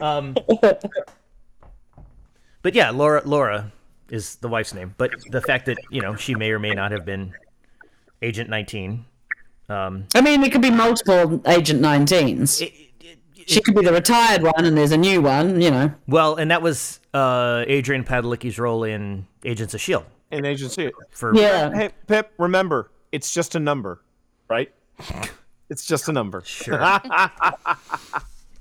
[0.00, 0.34] um
[2.62, 3.70] but yeah laura laura
[4.08, 6.90] is the wife's name but the fact that you know she may or may not
[6.90, 7.32] have been
[8.22, 9.04] agent 19
[9.68, 12.89] um I mean, it could be multiple Agent 19s.
[13.50, 15.60] It- she could be the retired one, and there's a new one.
[15.60, 15.92] You know.
[16.06, 20.04] Well, and that was uh, Adrian Padalecki's role in Agents of Shield.
[20.30, 20.90] in agency.
[21.10, 21.72] For Yeah.
[21.74, 24.00] Hey, Pip, remember, it's just a number,
[24.48, 24.72] right?
[25.68, 26.42] It's just a number.
[26.44, 26.80] sure.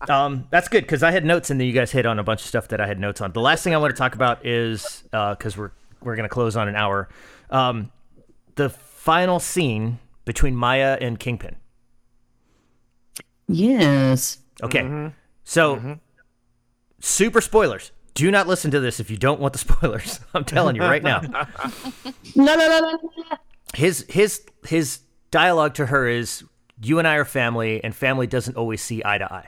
[0.10, 2.42] um, that's good because I had notes, and then you guys hit on a bunch
[2.42, 3.32] of stuff that I had notes on.
[3.34, 5.72] The last thing I want to talk about is because we're
[6.02, 7.10] we're gonna close on an hour.
[7.50, 7.92] Um,
[8.56, 11.56] the final scene between Maya and Kingpin.
[13.48, 14.38] Yes.
[14.62, 15.08] Okay, mm-hmm.
[15.44, 15.94] so mm-hmm.
[17.00, 17.92] super spoilers.
[18.14, 20.20] Do not listen to this if you don't want the spoilers.
[20.34, 21.22] I'm telling you right now.
[22.36, 22.92] No, no, no, no.
[22.92, 23.38] no.
[23.74, 25.00] his his his
[25.32, 26.44] dialogue to her is
[26.82, 29.48] you and I are family and family doesn't always see eye to eye.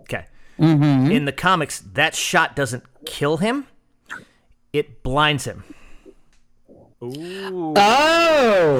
[0.00, 0.26] Okay.
[0.58, 1.10] Mm-hmm.
[1.12, 3.66] In the comics that shot doesn't kill him.
[4.72, 5.64] It blinds him.
[7.00, 7.74] Oh.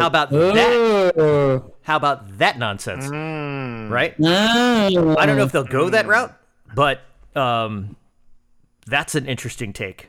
[0.01, 1.13] How about that?
[1.17, 1.73] Oh.
[1.83, 3.07] How about that nonsense?
[3.09, 4.15] Right?
[4.21, 5.17] Oh.
[5.17, 6.37] I don't know if they'll go that route,
[6.75, 7.01] but
[7.37, 7.97] um
[8.87, 10.09] that's an interesting take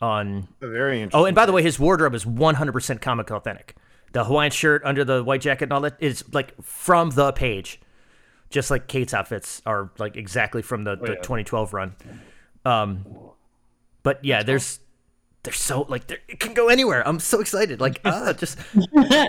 [0.00, 1.20] on Very interesting.
[1.20, 3.76] Oh, and by the way, his wardrobe is 100% comic authentic.
[4.12, 7.80] The Hawaiian shirt under the white jacket and all that is like from the page,
[8.50, 11.94] just like Kate's outfits are like exactly from the, the 2012 run.
[12.64, 13.04] Um,
[14.02, 14.80] but yeah, there's
[15.44, 17.06] there's so like there, it can go anywhere.
[17.06, 17.80] I'm so excited.
[17.80, 18.82] Like ah, just you-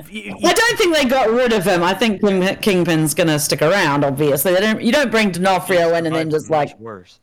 [0.09, 1.84] you- I don't think they got rid of him.
[1.84, 4.03] I think King- Kingpin's gonna stick around.
[4.03, 4.82] Obviously, they don't.
[4.82, 7.20] You don't bring D'Onofrio in and then just like, worse.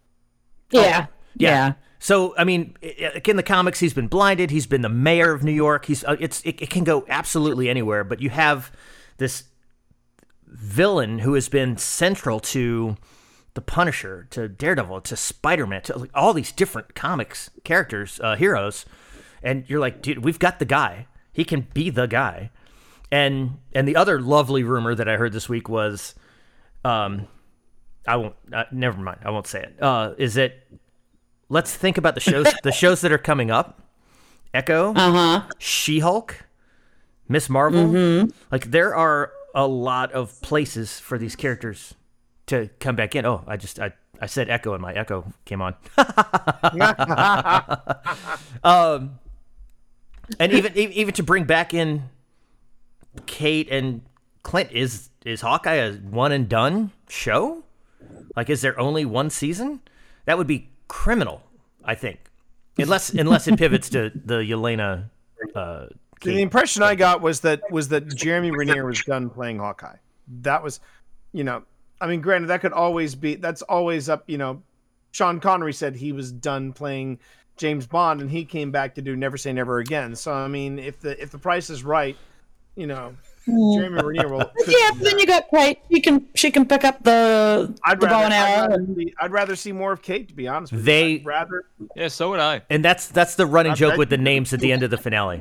[0.71, 1.73] yeah, yeah.
[1.99, 4.51] So I mean, i- i- in the comics, he's been blinded.
[4.51, 5.87] He's been the mayor of New York.
[5.87, 8.05] He's uh, it's it, it can go absolutely anywhere.
[8.05, 8.73] But you have
[9.19, 9.45] this
[10.47, 12.97] villain who has been central to
[13.55, 18.37] the Punisher, to Daredevil, to Spider Man, to like, all these different comics characters, uh,
[18.37, 18.87] heroes,
[19.43, 21.07] and you're like, dude, we've got the guy.
[21.33, 22.51] He can be the guy.
[23.11, 26.15] And and the other lovely rumor that I heard this week was,
[26.85, 27.27] um,
[28.07, 28.35] I won't.
[28.53, 29.21] Uh, never mind.
[29.25, 29.83] I won't say it.
[29.83, 30.59] Uh, is it?
[31.49, 33.83] let's think about the shows the shows that are coming up
[34.55, 35.43] echo Uh huh.
[35.59, 36.47] she-hulk
[37.29, 41.93] miss marvel like there are a lot of places for these characters
[42.47, 45.63] to come back in oh i just i, I said echo and my echo came
[45.63, 45.75] on
[48.65, 49.19] um
[50.39, 52.05] and even even to bring back in
[53.27, 54.03] kate and
[54.43, 57.65] clint is is hawkeye a one and done show?
[58.35, 59.81] Like, is there only one season?
[60.25, 61.43] That would be criminal,
[61.85, 62.19] I think.
[62.79, 65.11] Unless unless it pivots to the Yelena.
[65.55, 65.87] Uh,
[66.23, 69.97] The impression I got was that was that Jeremy Renner was done playing Hawkeye.
[70.41, 70.81] That was,
[71.33, 71.65] you know,
[72.03, 73.37] I mean, granted, that could always be.
[73.37, 74.25] That's always up.
[74.27, 74.63] You know,
[75.13, 77.21] Sean Connery said he was done playing
[77.57, 80.17] James Bond, and he came back to do Never Say Never Again.
[80.17, 82.17] So I mean, if the if the price is right,
[82.75, 83.15] you know,
[83.47, 83.75] hmm.
[83.75, 84.51] Jeremy Renner will.
[84.67, 85.79] Yeah, but then you got Kate.
[85.91, 88.97] You can she can pick up the I'd the bow rather, and I'd, rather and-
[88.97, 91.19] see, I'd rather see more of Kate, to be honest with They- you.
[91.21, 91.65] I'd rather.
[91.95, 92.63] Yeah, so would I.
[92.69, 94.91] and that's that's the running I joke bet with the names at the end of
[94.91, 95.41] the finale.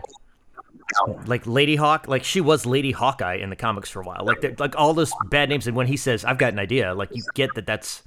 [1.25, 4.23] Like Lady Hawk, like she was Lady Hawkeye in the comics for a while.
[4.25, 6.93] Like they're- like all those bad names, and when he says, "I've got an idea,"
[6.93, 8.03] like you get that that's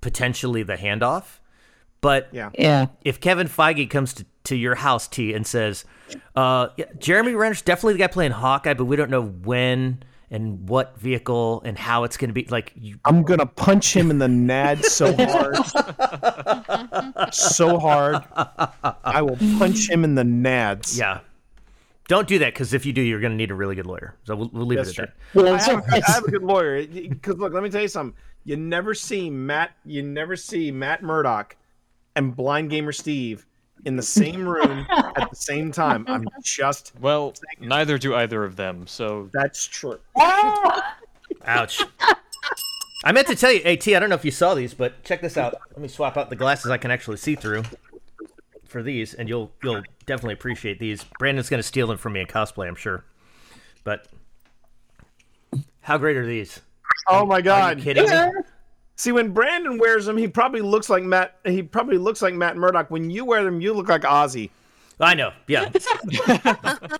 [0.00, 1.38] potentially the handoff.
[2.00, 2.50] But Yeah.
[2.58, 2.86] Yeah.
[3.02, 5.84] if Kevin Feige comes to, to your house, T, and says,
[6.36, 10.68] uh, yeah, Jeremy Renner's definitely the guy playing Hawkeye, but we don't know when and
[10.68, 12.44] what vehicle and how it's going to be.
[12.44, 15.56] Like, you, I'm gonna punch him in the nad so hard,
[17.32, 18.22] so hard.
[19.04, 20.98] I will punch him in the nads.
[20.98, 21.20] yeah.
[22.08, 24.14] Don't do that because if you do, you're going to need a really good lawyer.
[24.24, 25.42] So we'll, we'll leave That's it at true.
[25.42, 25.44] that.
[25.44, 26.86] Well, I have, I have a good lawyer.
[26.86, 28.16] Because look, let me tell you something.
[28.44, 29.72] You never see Matt.
[29.84, 31.56] You never see Matt Murdock
[32.14, 33.44] and Blind Gamer Steve
[33.84, 36.04] in the same room at the same time.
[36.08, 36.92] I'm just.
[37.00, 38.86] Well, neither do either of them.
[38.86, 39.98] So That's true.
[41.44, 41.82] Ouch.
[43.04, 43.86] I meant to tell you, At.
[43.86, 45.54] I don't know if you saw these, but check this out.
[45.72, 47.64] Let me swap out the glasses I can actually see through
[48.64, 51.04] for these, and you'll you'll definitely appreciate these.
[51.18, 53.04] Brandon's going to steal them from me in cosplay, I'm sure.
[53.84, 54.06] But
[55.80, 56.60] how great are these?
[57.08, 57.80] Oh my Are you God!
[57.80, 58.30] kidding me?
[58.96, 61.36] See, when Brandon wears them, he probably looks like Matt.
[61.44, 62.90] He probably looks like Matt Murdock.
[62.90, 64.50] When you wear them, you look like Ozzy.
[64.98, 65.32] I know.
[65.46, 65.70] Yeah.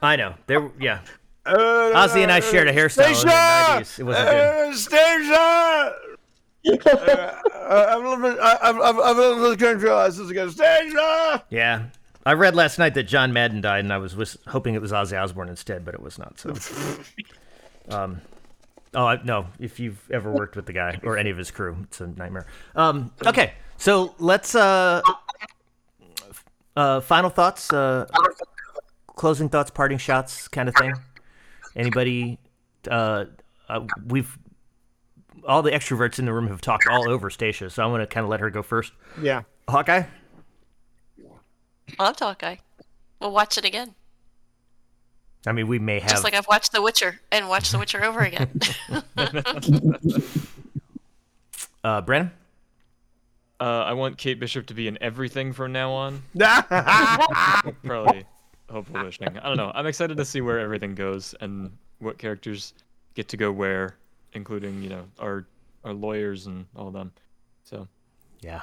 [0.02, 0.34] I know.
[0.46, 0.70] There.
[0.78, 1.00] Yeah.
[1.46, 1.57] Uh,
[1.94, 3.98] Ozzy and I shared a hairstyle in the 90s.
[3.98, 4.36] It wasn't good.
[4.36, 5.96] Uh, Stacia!
[6.66, 8.38] Uh, I'm living.
[8.40, 9.88] I- I'm, I'm, I'm living in the country.
[9.88, 10.50] This is again.
[10.50, 11.44] Stacia!
[11.48, 11.86] Yeah.
[12.27, 14.91] I read last night that John Madden died, and I was wis- hoping it was
[14.91, 16.39] Ozzy Osbourne instead, but it was not.
[16.39, 16.55] So.
[17.89, 18.20] Um.
[18.95, 19.47] Oh I, no!
[19.61, 22.49] If you've ever worked with the guy or any of his crew, it's a nightmare.
[22.74, 23.12] Um.
[23.24, 23.55] Okay.
[23.77, 24.57] So let's.
[24.57, 25.03] Uh.
[26.74, 27.01] Uh.
[27.01, 27.72] Final thoughts.
[27.72, 28.07] Uh.
[29.14, 30.95] Closing thoughts, parting shots, kind of thing.
[31.77, 32.41] Anybody?
[32.91, 33.27] Uh.
[33.68, 34.37] uh we've.
[35.47, 38.07] All the extroverts in the room have talked all over Stacia, so I'm going to
[38.09, 38.93] kind of let her go first.
[39.22, 39.43] Yeah.
[39.68, 40.03] Hawkeye.
[41.99, 42.57] Loved Hawkeye.
[43.20, 43.95] We'll watch it again.
[45.47, 46.11] I mean, we may have.
[46.11, 48.61] Just like I've watched The Witcher and watched The Witcher over again.
[51.84, 52.32] uh, Brandon.
[53.61, 56.22] uh, I want Kate Bishop to be in everything from now on.
[57.84, 58.24] Probably
[58.68, 59.39] hopeful wishing.
[59.39, 59.70] I don't know.
[59.74, 61.70] I'm excited to see where everything goes and
[62.01, 62.74] what characters
[63.14, 63.97] get to go where,
[64.32, 65.47] including you know our
[65.84, 67.12] our lawyers and all of them.
[67.62, 67.87] So
[68.41, 68.62] Yeah.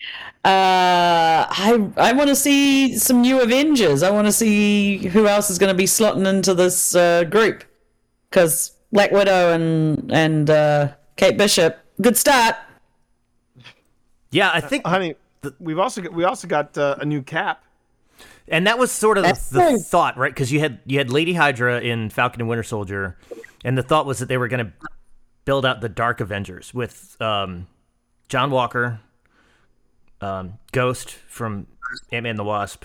[0.00, 0.44] Pip.
[0.44, 4.02] Uh, I I want to see some new Avengers.
[4.02, 7.64] I want to see who else is going to be slotting into this uh, group.
[8.30, 12.56] Because Black Widow and and uh, Kate Bishop, good start.
[14.30, 15.16] Yeah, I think, honey.
[15.58, 17.64] We've also got, we also got uh, a new Cap.
[18.48, 20.32] and that was sort of the, the thought, right?
[20.32, 23.16] Because you had you had Lady Hydra in Falcon and Winter Soldier,
[23.64, 24.72] and the thought was that they were going to
[25.44, 27.66] build out the Dark Avengers with um,
[28.28, 29.00] John Walker,
[30.20, 31.66] um, Ghost from
[32.12, 32.84] Ant Man the Wasp,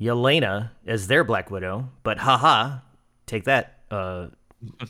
[0.00, 2.78] Yelena as their Black Widow, but haha,
[3.26, 4.28] take that, uh,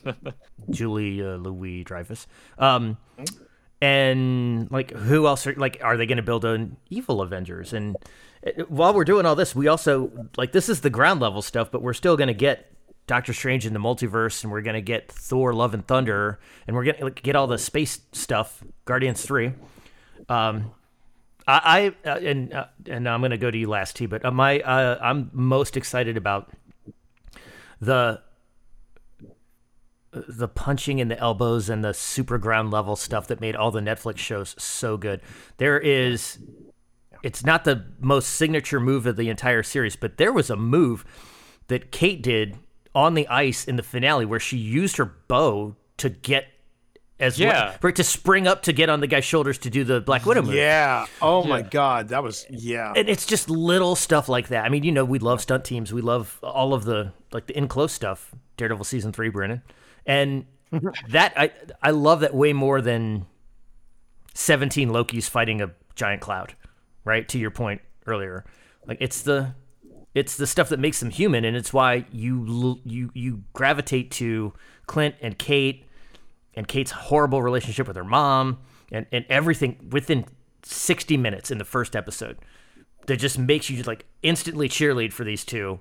[0.71, 2.27] Julie uh, Louis Dreyfus.
[2.59, 2.97] Um,
[3.85, 7.97] and like who else are like are they going to build an evil avengers and
[8.47, 11.71] uh, while we're doing all this we also like this is the ground level stuff
[11.71, 12.73] but we're still going to get
[13.07, 16.75] doctor strange in the multiverse and we're going to get thor love and thunder and
[16.75, 19.53] we're going to like, get all the space stuff guardians 3
[20.31, 20.71] um
[21.47, 24.25] i, I uh, and uh, and i'm going to go to you last t but
[24.25, 26.51] uh, my uh, i'm most excited about
[27.81, 28.21] the
[30.29, 33.81] the punching in the elbows and the super ground level stuff that made all the
[33.81, 35.21] Netflix shows so good.
[35.57, 36.39] There is
[37.23, 41.05] it's not the most signature move of the entire series, but there was a move
[41.69, 42.59] that Kate did
[42.95, 46.47] on the ice in the finale where she used her bow to get
[47.21, 47.71] as well, Yeah.
[47.79, 50.27] for it to spring up to get on the guy's shoulders to do the Black
[50.27, 50.55] Widow move.
[50.55, 51.07] Yeah.
[51.23, 52.93] Oh my God, that was yeah.
[52.97, 54.65] And it's just little stuff like that.
[54.65, 55.93] I mean, you know, we love stunt teams.
[55.93, 58.33] We love all of the like the in close stuff.
[58.57, 59.63] Daredevil season three, Brennan,
[60.07, 60.47] and
[61.09, 61.51] that I
[61.83, 63.27] I love that way more than
[64.35, 66.55] seventeen Lokis fighting a giant cloud.
[67.05, 68.45] Right to your point earlier,
[68.87, 69.55] like it's the
[70.15, 74.11] It's the stuff that makes them human, and it's why you l- you you gravitate
[74.13, 74.53] to
[74.87, 75.85] Clint and Kate,
[76.57, 78.59] and Kate's horrible relationship with her mom,
[78.93, 80.25] and and everything within
[80.63, 82.39] sixty minutes in the first episode
[83.07, 85.81] that just makes you just like instantly cheerlead for these two.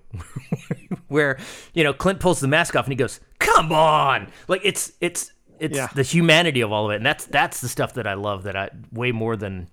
[1.07, 1.37] Where
[1.73, 5.31] you know Clint pulls the mask off and he goes, "Come on!" Like it's it's
[5.59, 5.87] it's Yeah.
[5.93, 8.43] the humanity of all of it, and that's that's the stuff that I love.
[8.43, 9.69] That I way more than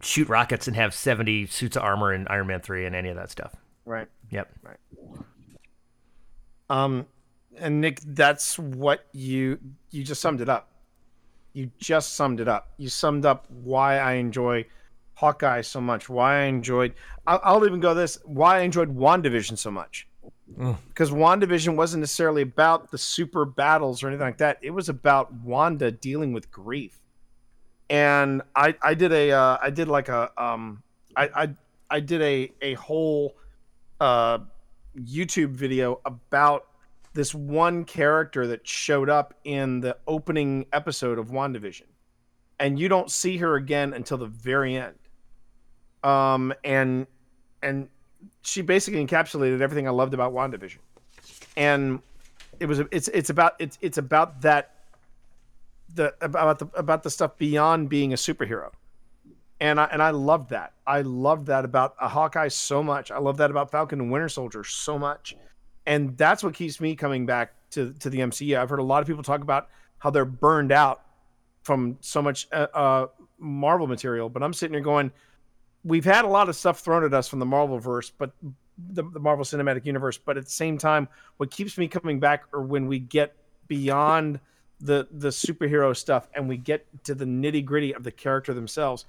[0.00, 3.16] shoot rockets and have seventy suits of armor in Iron Man three and any of
[3.16, 3.54] that stuff.
[3.84, 4.08] Right.
[4.30, 4.50] Yep.
[4.62, 4.76] Right
[6.70, 7.06] um,
[7.60, 9.58] and Nick, that's what you
[9.90, 10.70] you just summed it up.
[11.52, 12.72] You just summed it up.
[12.76, 14.66] You summed up why I enjoy
[15.14, 16.08] Hawkeye so much.
[16.08, 16.94] Why I enjoyed.
[17.26, 18.18] I'll, I'll even go this.
[18.24, 20.06] Why I enjoyed Wandavision so much.
[20.88, 24.58] Because Wandavision wasn't necessarily about the super battles or anything like that.
[24.62, 27.00] It was about Wanda dealing with grief.
[27.90, 30.82] And I I did a uh, I did like a um
[31.16, 31.48] I I
[31.90, 33.36] I did a a whole
[34.00, 34.38] uh
[34.96, 36.67] YouTube video about
[37.18, 41.82] this one character that showed up in the opening episode of WandaVision.
[42.60, 44.94] And you don't see her again until the very end.
[46.04, 47.08] Um and
[47.60, 47.88] and
[48.42, 50.78] she basically encapsulated everything I loved about WandaVision.
[51.56, 52.02] And
[52.60, 54.76] it was it's it's about it's it's about that
[55.92, 58.70] the about the about the stuff beyond being a superhero
[59.60, 60.72] and I and I loved that.
[60.86, 63.10] I loved that about a Hawkeye so much.
[63.10, 65.34] I love that about Falcon and Winter Soldier so much,
[65.88, 68.56] and that's what keeps me coming back to to the MCU.
[68.56, 69.68] I've heard a lot of people talk about
[69.98, 71.02] how they're burned out
[71.62, 73.06] from so much uh, uh,
[73.38, 75.10] Marvel material, but I'm sitting here going,
[75.82, 78.32] we've had a lot of stuff thrown at us from the Marvel verse, but
[78.92, 80.18] the, the Marvel Cinematic Universe.
[80.18, 81.08] But at the same time,
[81.38, 83.34] what keeps me coming back are when we get
[83.66, 84.40] beyond
[84.80, 89.06] the the superhero stuff and we get to the nitty gritty of the character themselves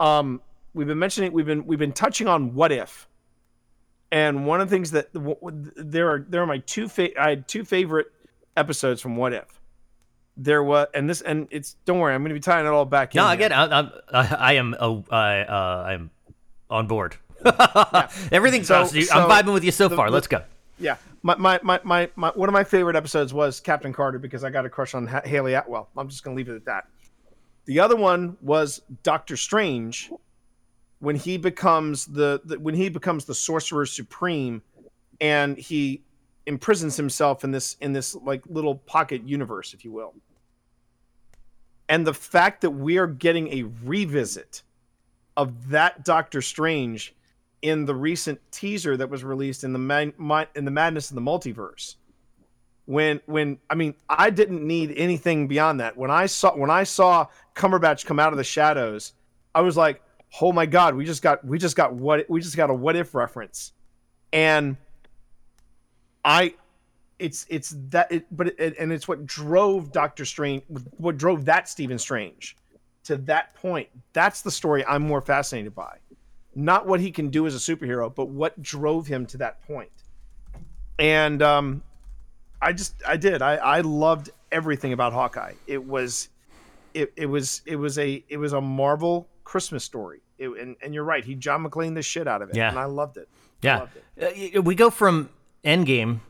[0.00, 0.42] um
[0.74, 3.08] we've been mentioning we've been we've been touching on what if
[4.12, 7.18] and one of the things that w- w- there are there are my two fa-
[7.20, 8.06] i had two favorite
[8.56, 9.60] episodes from what if
[10.36, 12.84] there was and this and it's don't worry i'm going to be tying it all
[12.84, 13.48] back No, in I here.
[13.48, 13.52] get.
[13.52, 14.74] I, I'm, I, I am.
[14.78, 16.10] Oh, I, uh, I'm
[16.70, 17.16] on board.
[18.32, 18.64] Everything.
[18.64, 18.86] So- I'm
[19.28, 20.06] vibing with you so the- far.
[20.08, 20.42] the- Let's go.
[20.78, 24.42] yeah my, my, my, my, my one of my favorite episodes was captain carter because
[24.42, 26.64] i got a crush on ha- hayley atwell i'm just going to leave it at
[26.64, 26.84] that
[27.66, 30.10] the other one was doctor strange
[31.02, 34.62] when he becomes the, the when he becomes the sorcerer supreme
[35.20, 36.00] and he
[36.46, 40.14] imprisons himself in this in this like little pocket universe if you will.
[41.88, 44.62] And the fact that we are getting a revisit
[45.36, 47.16] of that doctor strange
[47.62, 50.12] in the recent teaser that was released in the man,
[50.54, 51.96] in the madness of the multiverse
[52.84, 55.96] when when i mean i didn't need anything beyond that.
[55.96, 57.26] When i saw when i saw
[57.56, 59.14] cumberbatch come out of the shadows
[59.52, 60.00] i was like
[60.40, 62.96] oh my god we just got we just got what we just got a what
[62.96, 63.72] if reference
[64.32, 64.76] and
[66.24, 66.54] i
[67.18, 70.62] it's it's that it but it, and it's what drove doctor strange
[70.96, 72.56] what drove that stephen strange
[73.04, 75.98] to that point that's the story i'm more fascinated by
[76.54, 79.90] not what he can do as a superhero, but what drove him to that point.
[80.98, 81.82] And um,
[82.60, 85.54] I just I did I I loved everything about Hawkeye.
[85.66, 86.28] It was
[86.94, 90.20] it, it was it was a it was a Marvel Christmas story.
[90.38, 92.70] It, and and you're right, he John McClane the shit out of it, Yeah.
[92.70, 93.28] and I loved it.
[93.62, 94.56] Yeah, loved it.
[94.56, 95.28] Uh, we go from
[95.64, 96.20] Endgame,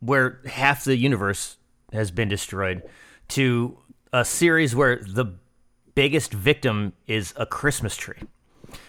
[0.00, 1.56] where half the universe
[1.92, 2.82] has been destroyed,
[3.28, 3.78] to
[4.12, 5.26] a series where the
[5.94, 8.18] biggest victim is a Christmas tree,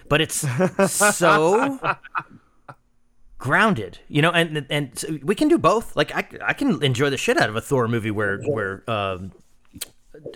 [0.09, 0.45] but it's
[0.91, 1.79] so
[3.37, 4.31] grounded, you know.
[4.31, 5.95] And and so we can do both.
[5.95, 9.31] Like I, I can enjoy the shit out of a Thor movie where where um,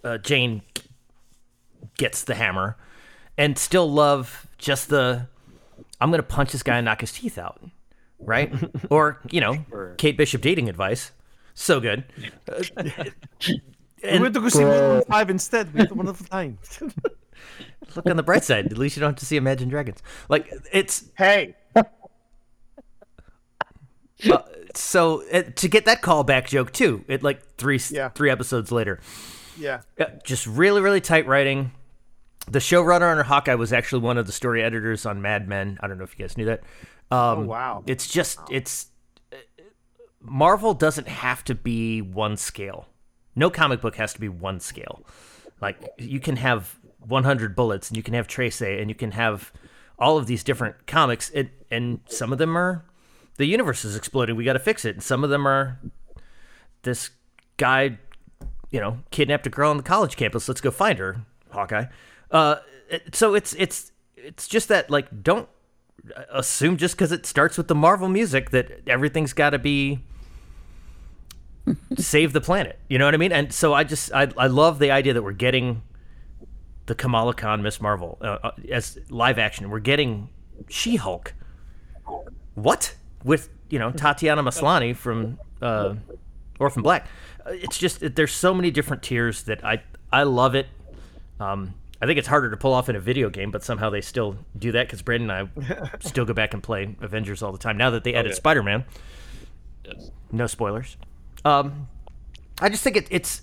[0.04, 0.62] uh, Jane
[1.98, 2.78] gets the hammer,
[3.38, 5.28] and still love just the
[6.02, 7.62] I'm gonna punch this guy and knock his teeth out,
[8.20, 8.53] right?
[8.90, 9.66] or you know,
[9.98, 11.12] Kate Bishop dating advice,
[11.53, 12.03] so good.
[14.03, 15.74] we went to go see Wonder Woman five instead.
[15.74, 16.57] We had a wonderful time.
[17.95, 18.66] Look on the bright side.
[18.68, 20.02] At least you don't have to see Imagine Dragons.
[20.30, 21.56] Like it's hey,
[24.74, 27.03] so uh, to get that callback joke too.
[27.07, 28.10] It like three Yeah.
[28.10, 28.99] three episodes later.
[29.57, 31.72] yeah, Yeah, just really really tight writing.
[32.50, 35.78] The showrunner on Hawkeye was actually one of the story editors on Mad Men.
[35.82, 36.62] I don't know if you guys knew that.
[37.12, 38.88] Um, oh wow, It's just it's
[40.22, 42.88] Marvel doesn't have to be one scale.
[43.36, 45.06] No comic book has to be one scale.
[45.62, 49.52] Like you can have 100 bullets and you can have Trace and you can have
[49.98, 52.86] all of these different comics it, and some of them are
[53.38, 54.96] the universe is exploding, we got to fix it.
[54.96, 55.80] And some of them are
[56.84, 57.12] this
[57.58, 57.98] guy,
[58.72, 61.86] you know, kidnapped a girl on the college campus, let's go find her, Hawkeye.
[62.36, 62.56] Uh
[63.14, 65.48] so it's it's it's just that like don't
[66.30, 70.02] assume just because it starts with the Marvel music that everything's got to be
[71.98, 72.78] save the planet.
[72.90, 73.32] You know what I mean?
[73.32, 75.82] And so I just I I love the idea that we're getting
[76.86, 79.70] the Kamala Khan Miss Marvel uh, uh, as live action.
[79.70, 80.30] We're getting
[80.70, 81.34] She Hulk.
[82.53, 85.95] What with you know Tatiana Maslany from uh,
[86.60, 87.07] Orphan Black?
[87.45, 89.82] Uh, It's just there's so many different tiers that I
[90.12, 90.68] I love it.
[91.40, 91.74] Um,
[92.06, 94.38] I think it's harder to pull off in a video game, but somehow they still
[94.57, 95.49] do that because Brandon and
[95.82, 97.77] I still go back and play Avengers all the time.
[97.77, 98.36] Now that they added yeah.
[98.36, 98.86] Spider Man,
[99.84, 100.11] Yes.
[100.32, 100.98] no spoilers.
[101.44, 101.88] Um,
[102.61, 103.41] I just think it, it's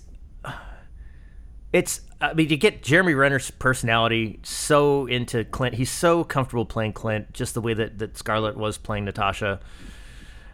[1.73, 2.01] it's.
[2.21, 5.75] I mean, you get Jeremy Renner's personality so into Clint.
[5.75, 9.59] He's so comfortable playing Clint, just the way that that Scarlett was playing Natasha,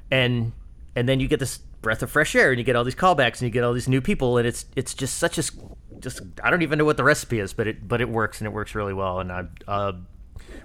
[0.09, 0.51] and
[0.95, 3.33] and then you get this breath of fresh air, and you get all these callbacks,
[3.33, 5.51] and you get all these new people, and it's it's just such a s-
[5.99, 8.47] just I don't even know what the recipe is, but it but it works and
[8.47, 9.93] it works really well, and I uh,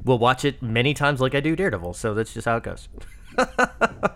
[0.04, 1.94] will watch it many times like I do Daredevil.
[1.94, 2.88] So that's just how it goes.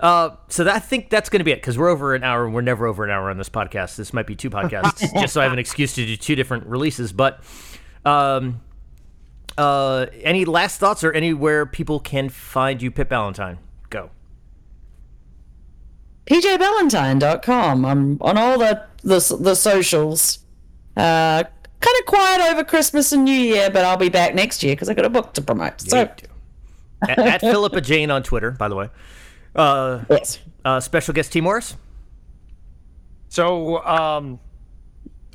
[0.00, 2.44] Uh, so that, I think that's going to be it because we're over an hour
[2.44, 3.94] and we're never over an hour on this podcast.
[3.94, 6.66] This might be two podcasts just so I have an excuse to do two different
[6.66, 7.12] releases.
[7.12, 7.40] But
[8.04, 8.60] um,
[9.56, 13.58] uh, any last thoughts or anywhere people can find you, Pip Valentine?
[13.90, 14.10] Go.
[16.26, 17.84] PJValentine.com.
[17.84, 20.38] I'm on all the the, the socials.
[20.96, 21.42] Uh,
[21.80, 24.88] kind of quiet over Christmas and New Year, but I'll be back next year because
[24.88, 25.80] I got a book to promote.
[25.80, 26.26] So You do.
[27.08, 28.88] at, at Philippa Jane on Twitter, by the way.
[29.56, 31.76] Uh, yes, uh, special guest T Morris.
[33.30, 34.38] So, um,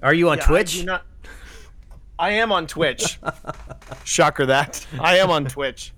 [0.04, 0.76] Are you on yeah, Twitch?
[0.78, 1.06] I, do not-
[2.20, 3.20] I am on Twitch.
[4.06, 5.92] Shocker that I am on Twitch.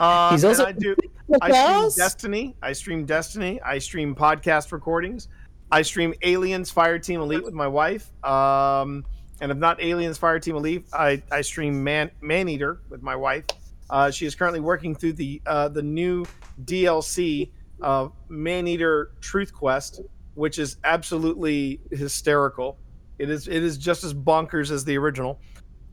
[0.00, 0.94] Uh, he's also I do.
[1.40, 2.56] I stream Destiny.
[2.62, 3.60] I stream Destiny.
[3.62, 5.28] I stream podcast recordings.
[5.70, 8.10] I stream Aliens Fireteam Elite with my wife.
[8.24, 9.04] Um,
[9.40, 13.46] and if not Aliens Fireteam Elite, I, I stream Man Maneater with my wife.
[13.90, 16.24] Uh, she is currently working through the uh, the new
[16.64, 17.50] DLC
[17.80, 20.00] of Maneater Truth Quest,
[20.34, 22.78] which is absolutely hysterical.
[23.18, 25.40] It is it is just as bonkers as the original.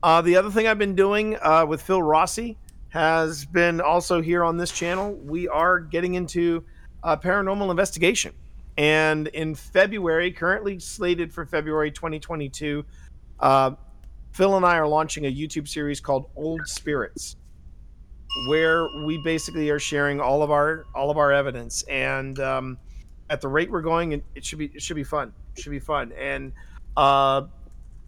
[0.02, 2.56] Uh, the other thing I've been doing uh, with Phil Rossi
[2.90, 5.14] has been also here on this channel.
[5.14, 6.64] We are getting into
[7.02, 8.34] uh, paranormal investigation.
[8.76, 12.84] And in February, currently slated for February 2022,
[13.38, 13.72] uh,
[14.32, 17.36] Phil and I are launching a YouTube series called Old Spirits,
[18.48, 21.82] where we basically are sharing all of our all of our evidence.
[21.84, 22.78] And um,
[23.28, 25.32] at the rate we're going, it, it should be it should be fun.
[25.56, 26.12] It should be fun.
[26.12, 26.52] And
[26.96, 27.42] uh,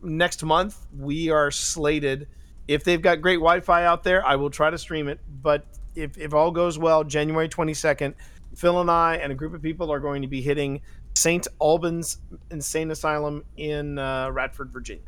[0.03, 2.29] next month we are slated
[2.69, 5.65] if they've got great wi-fi out there i will try to stream it but
[5.95, 8.15] if, if all goes well january 22nd
[8.55, 10.81] phil and i and a group of people are going to be hitting
[11.15, 12.19] st albans
[12.51, 15.05] insane asylum in uh, radford virginia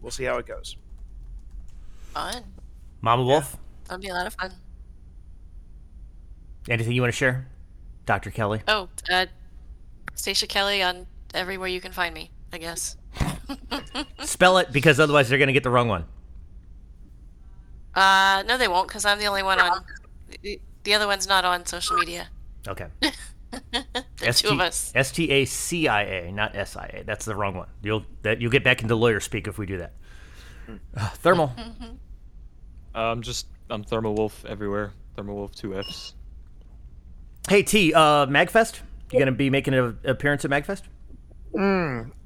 [0.00, 0.76] we'll see how it goes
[2.12, 2.44] Fun.
[3.00, 3.56] Mama Wolf,
[3.88, 4.52] That'll be a lot of fun.
[6.70, 7.48] anything you want to share?
[8.06, 8.30] Dr.
[8.30, 8.60] Kelly?
[8.68, 9.26] Oh, uh,
[10.14, 12.96] Stacia Kelly on everywhere you can find me, I guess.
[14.20, 16.04] Spell it because otherwise they're going to get the wrong one.
[17.94, 19.84] Uh, no, they won't, because I'm the only one on.
[20.42, 22.28] The, the other one's not on social media.
[22.66, 22.86] Okay.
[24.18, 24.90] The two of us.
[24.96, 27.04] S T A C I A, not S I A.
[27.04, 27.68] That's the wrong one.
[27.84, 29.92] You'll that you'll get back into lawyer speak if we do that.
[30.96, 31.52] Uh, thermal.
[32.96, 34.92] Um, just I'm Thermal Wolf everywhere.
[35.16, 36.14] Thermal Wolf two Fs.
[37.48, 38.80] hey T, uh, Magfest.
[39.12, 40.82] You gonna be making an appearance at Magfest?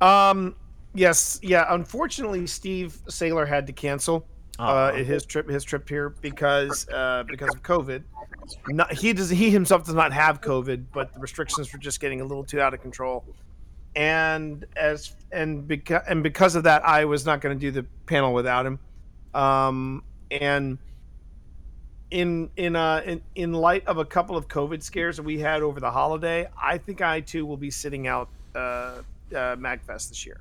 [0.01, 0.57] um
[0.95, 4.27] yes yeah unfortunately steve Saylor had to cancel
[4.59, 8.03] uh, his trip his trip here because uh, because of covid.
[8.69, 12.21] Not, he does he himself does not have covid but the restrictions were just getting
[12.21, 13.25] a little too out of control.
[13.95, 17.87] And as and because and because of that i was not going to do the
[18.07, 18.79] panel without him.
[19.35, 20.79] Um and
[22.11, 25.63] in in uh in, in light of a couple of covid scares that we had
[25.63, 29.03] over the holiday i think i too will be sitting out uh, uh
[29.57, 30.41] magfest this year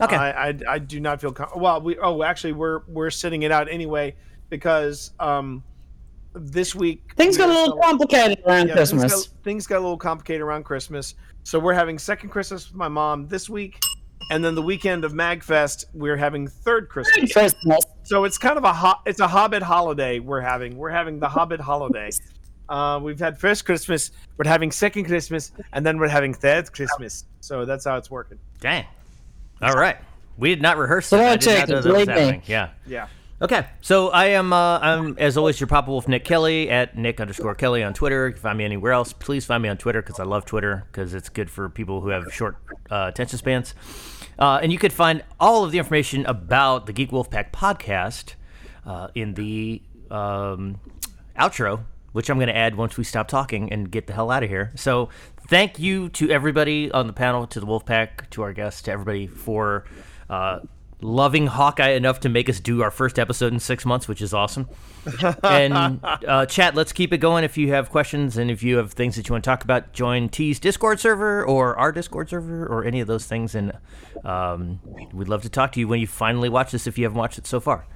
[0.00, 0.16] Okay.
[0.16, 1.80] I, I, I do not feel com- well.
[1.80, 4.14] We oh actually we're we're sitting it out anyway
[4.48, 5.62] because um
[6.32, 9.12] this week things got a little cel- complicated around yeah, Christmas.
[9.12, 12.76] Things got, things got a little complicated around Christmas, so we're having second Christmas with
[12.76, 13.80] my mom this week,
[14.30, 17.32] and then the weekend of Magfest we're having third Christmas.
[17.32, 17.84] Christmas.
[18.04, 20.76] So it's kind of a ho- it's a Hobbit holiday we're having.
[20.76, 22.10] We're having the Hobbit holiday.
[22.68, 27.24] Uh, we've had first Christmas, we're having second Christmas, and then we're having third Christmas.
[27.40, 28.38] So that's how it's working.
[28.60, 28.86] Dang.
[29.62, 29.96] All right.
[30.38, 31.26] We did not rehearse So that.
[31.26, 32.42] I no did not know that was happening.
[32.46, 32.70] Yeah.
[32.86, 33.08] Yeah.
[33.42, 37.22] Okay, so I am, uh, I'm as always your Papa Wolf Nick Kelly at Nick
[37.22, 38.26] underscore Kelly on Twitter.
[38.26, 39.14] You can find me anywhere else.
[39.14, 42.10] Please find me on Twitter because I love Twitter because it's good for people who
[42.10, 42.56] have short
[42.90, 43.74] uh, attention spans.
[44.38, 48.34] Uh, and you could find all of the information about the Geek Wolf Pack podcast
[48.84, 49.80] uh, in the
[50.10, 50.78] um,
[51.38, 54.42] outro, which I'm going to add once we stop talking and get the hell out
[54.42, 54.72] of here.
[54.76, 55.08] So,
[55.48, 59.26] thank you to everybody on the panel, to the Wolfpack, to our guests, to everybody
[59.26, 59.84] for
[60.28, 60.60] uh,
[61.02, 64.34] loving Hawkeye enough to make us do our first episode in six months, which is
[64.34, 64.68] awesome.
[65.42, 67.44] and uh, chat, let's keep it going.
[67.44, 69.92] If you have questions and if you have things that you want to talk about,
[69.92, 73.54] join T's Discord server or our Discord server or any of those things.
[73.54, 73.72] And
[74.24, 74.80] um,
[75.12, 77.38] we'd love to talk to you when you finally watch this if you haven't watched
[77.38, 77.86] it so far.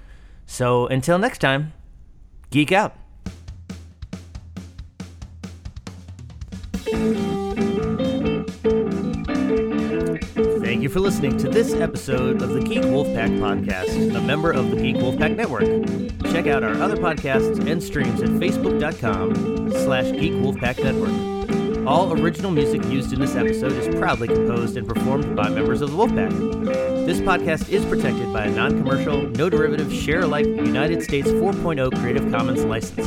[0.47, 1.73] So until next time,
[2.51, 2.97] geek out.
[10.95, 14.95] For listening to this episode of the Geek Wolfpack Podcast, a member of the Geek
[14.95, 15.65] Wolfpack Network.
[16.33, 20.35] Check out our other podcasts and streams at facebook.com slash Geek
[20.85, 21.34] Network.
[21.87, 25.91] All original music used in this episode is proudly composed and performed by members of
[25.91, 26.31] the Wolfpack.
[27.07, 32.65] This podcast is protected by a non-commercial, no derivative, share-alike United States 4.0 Creative Commons
[32.65, 33.07] license.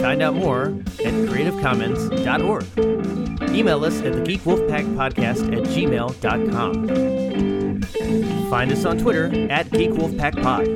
[0.00, 3.50] Find out more at creativecommons.org.
[3.54, 6.88] Email us at the Geek Wolfpack Podcast at gmail.com.
[8.50, 10.68] Find us on Twitter at Geek Wolfpack Pod,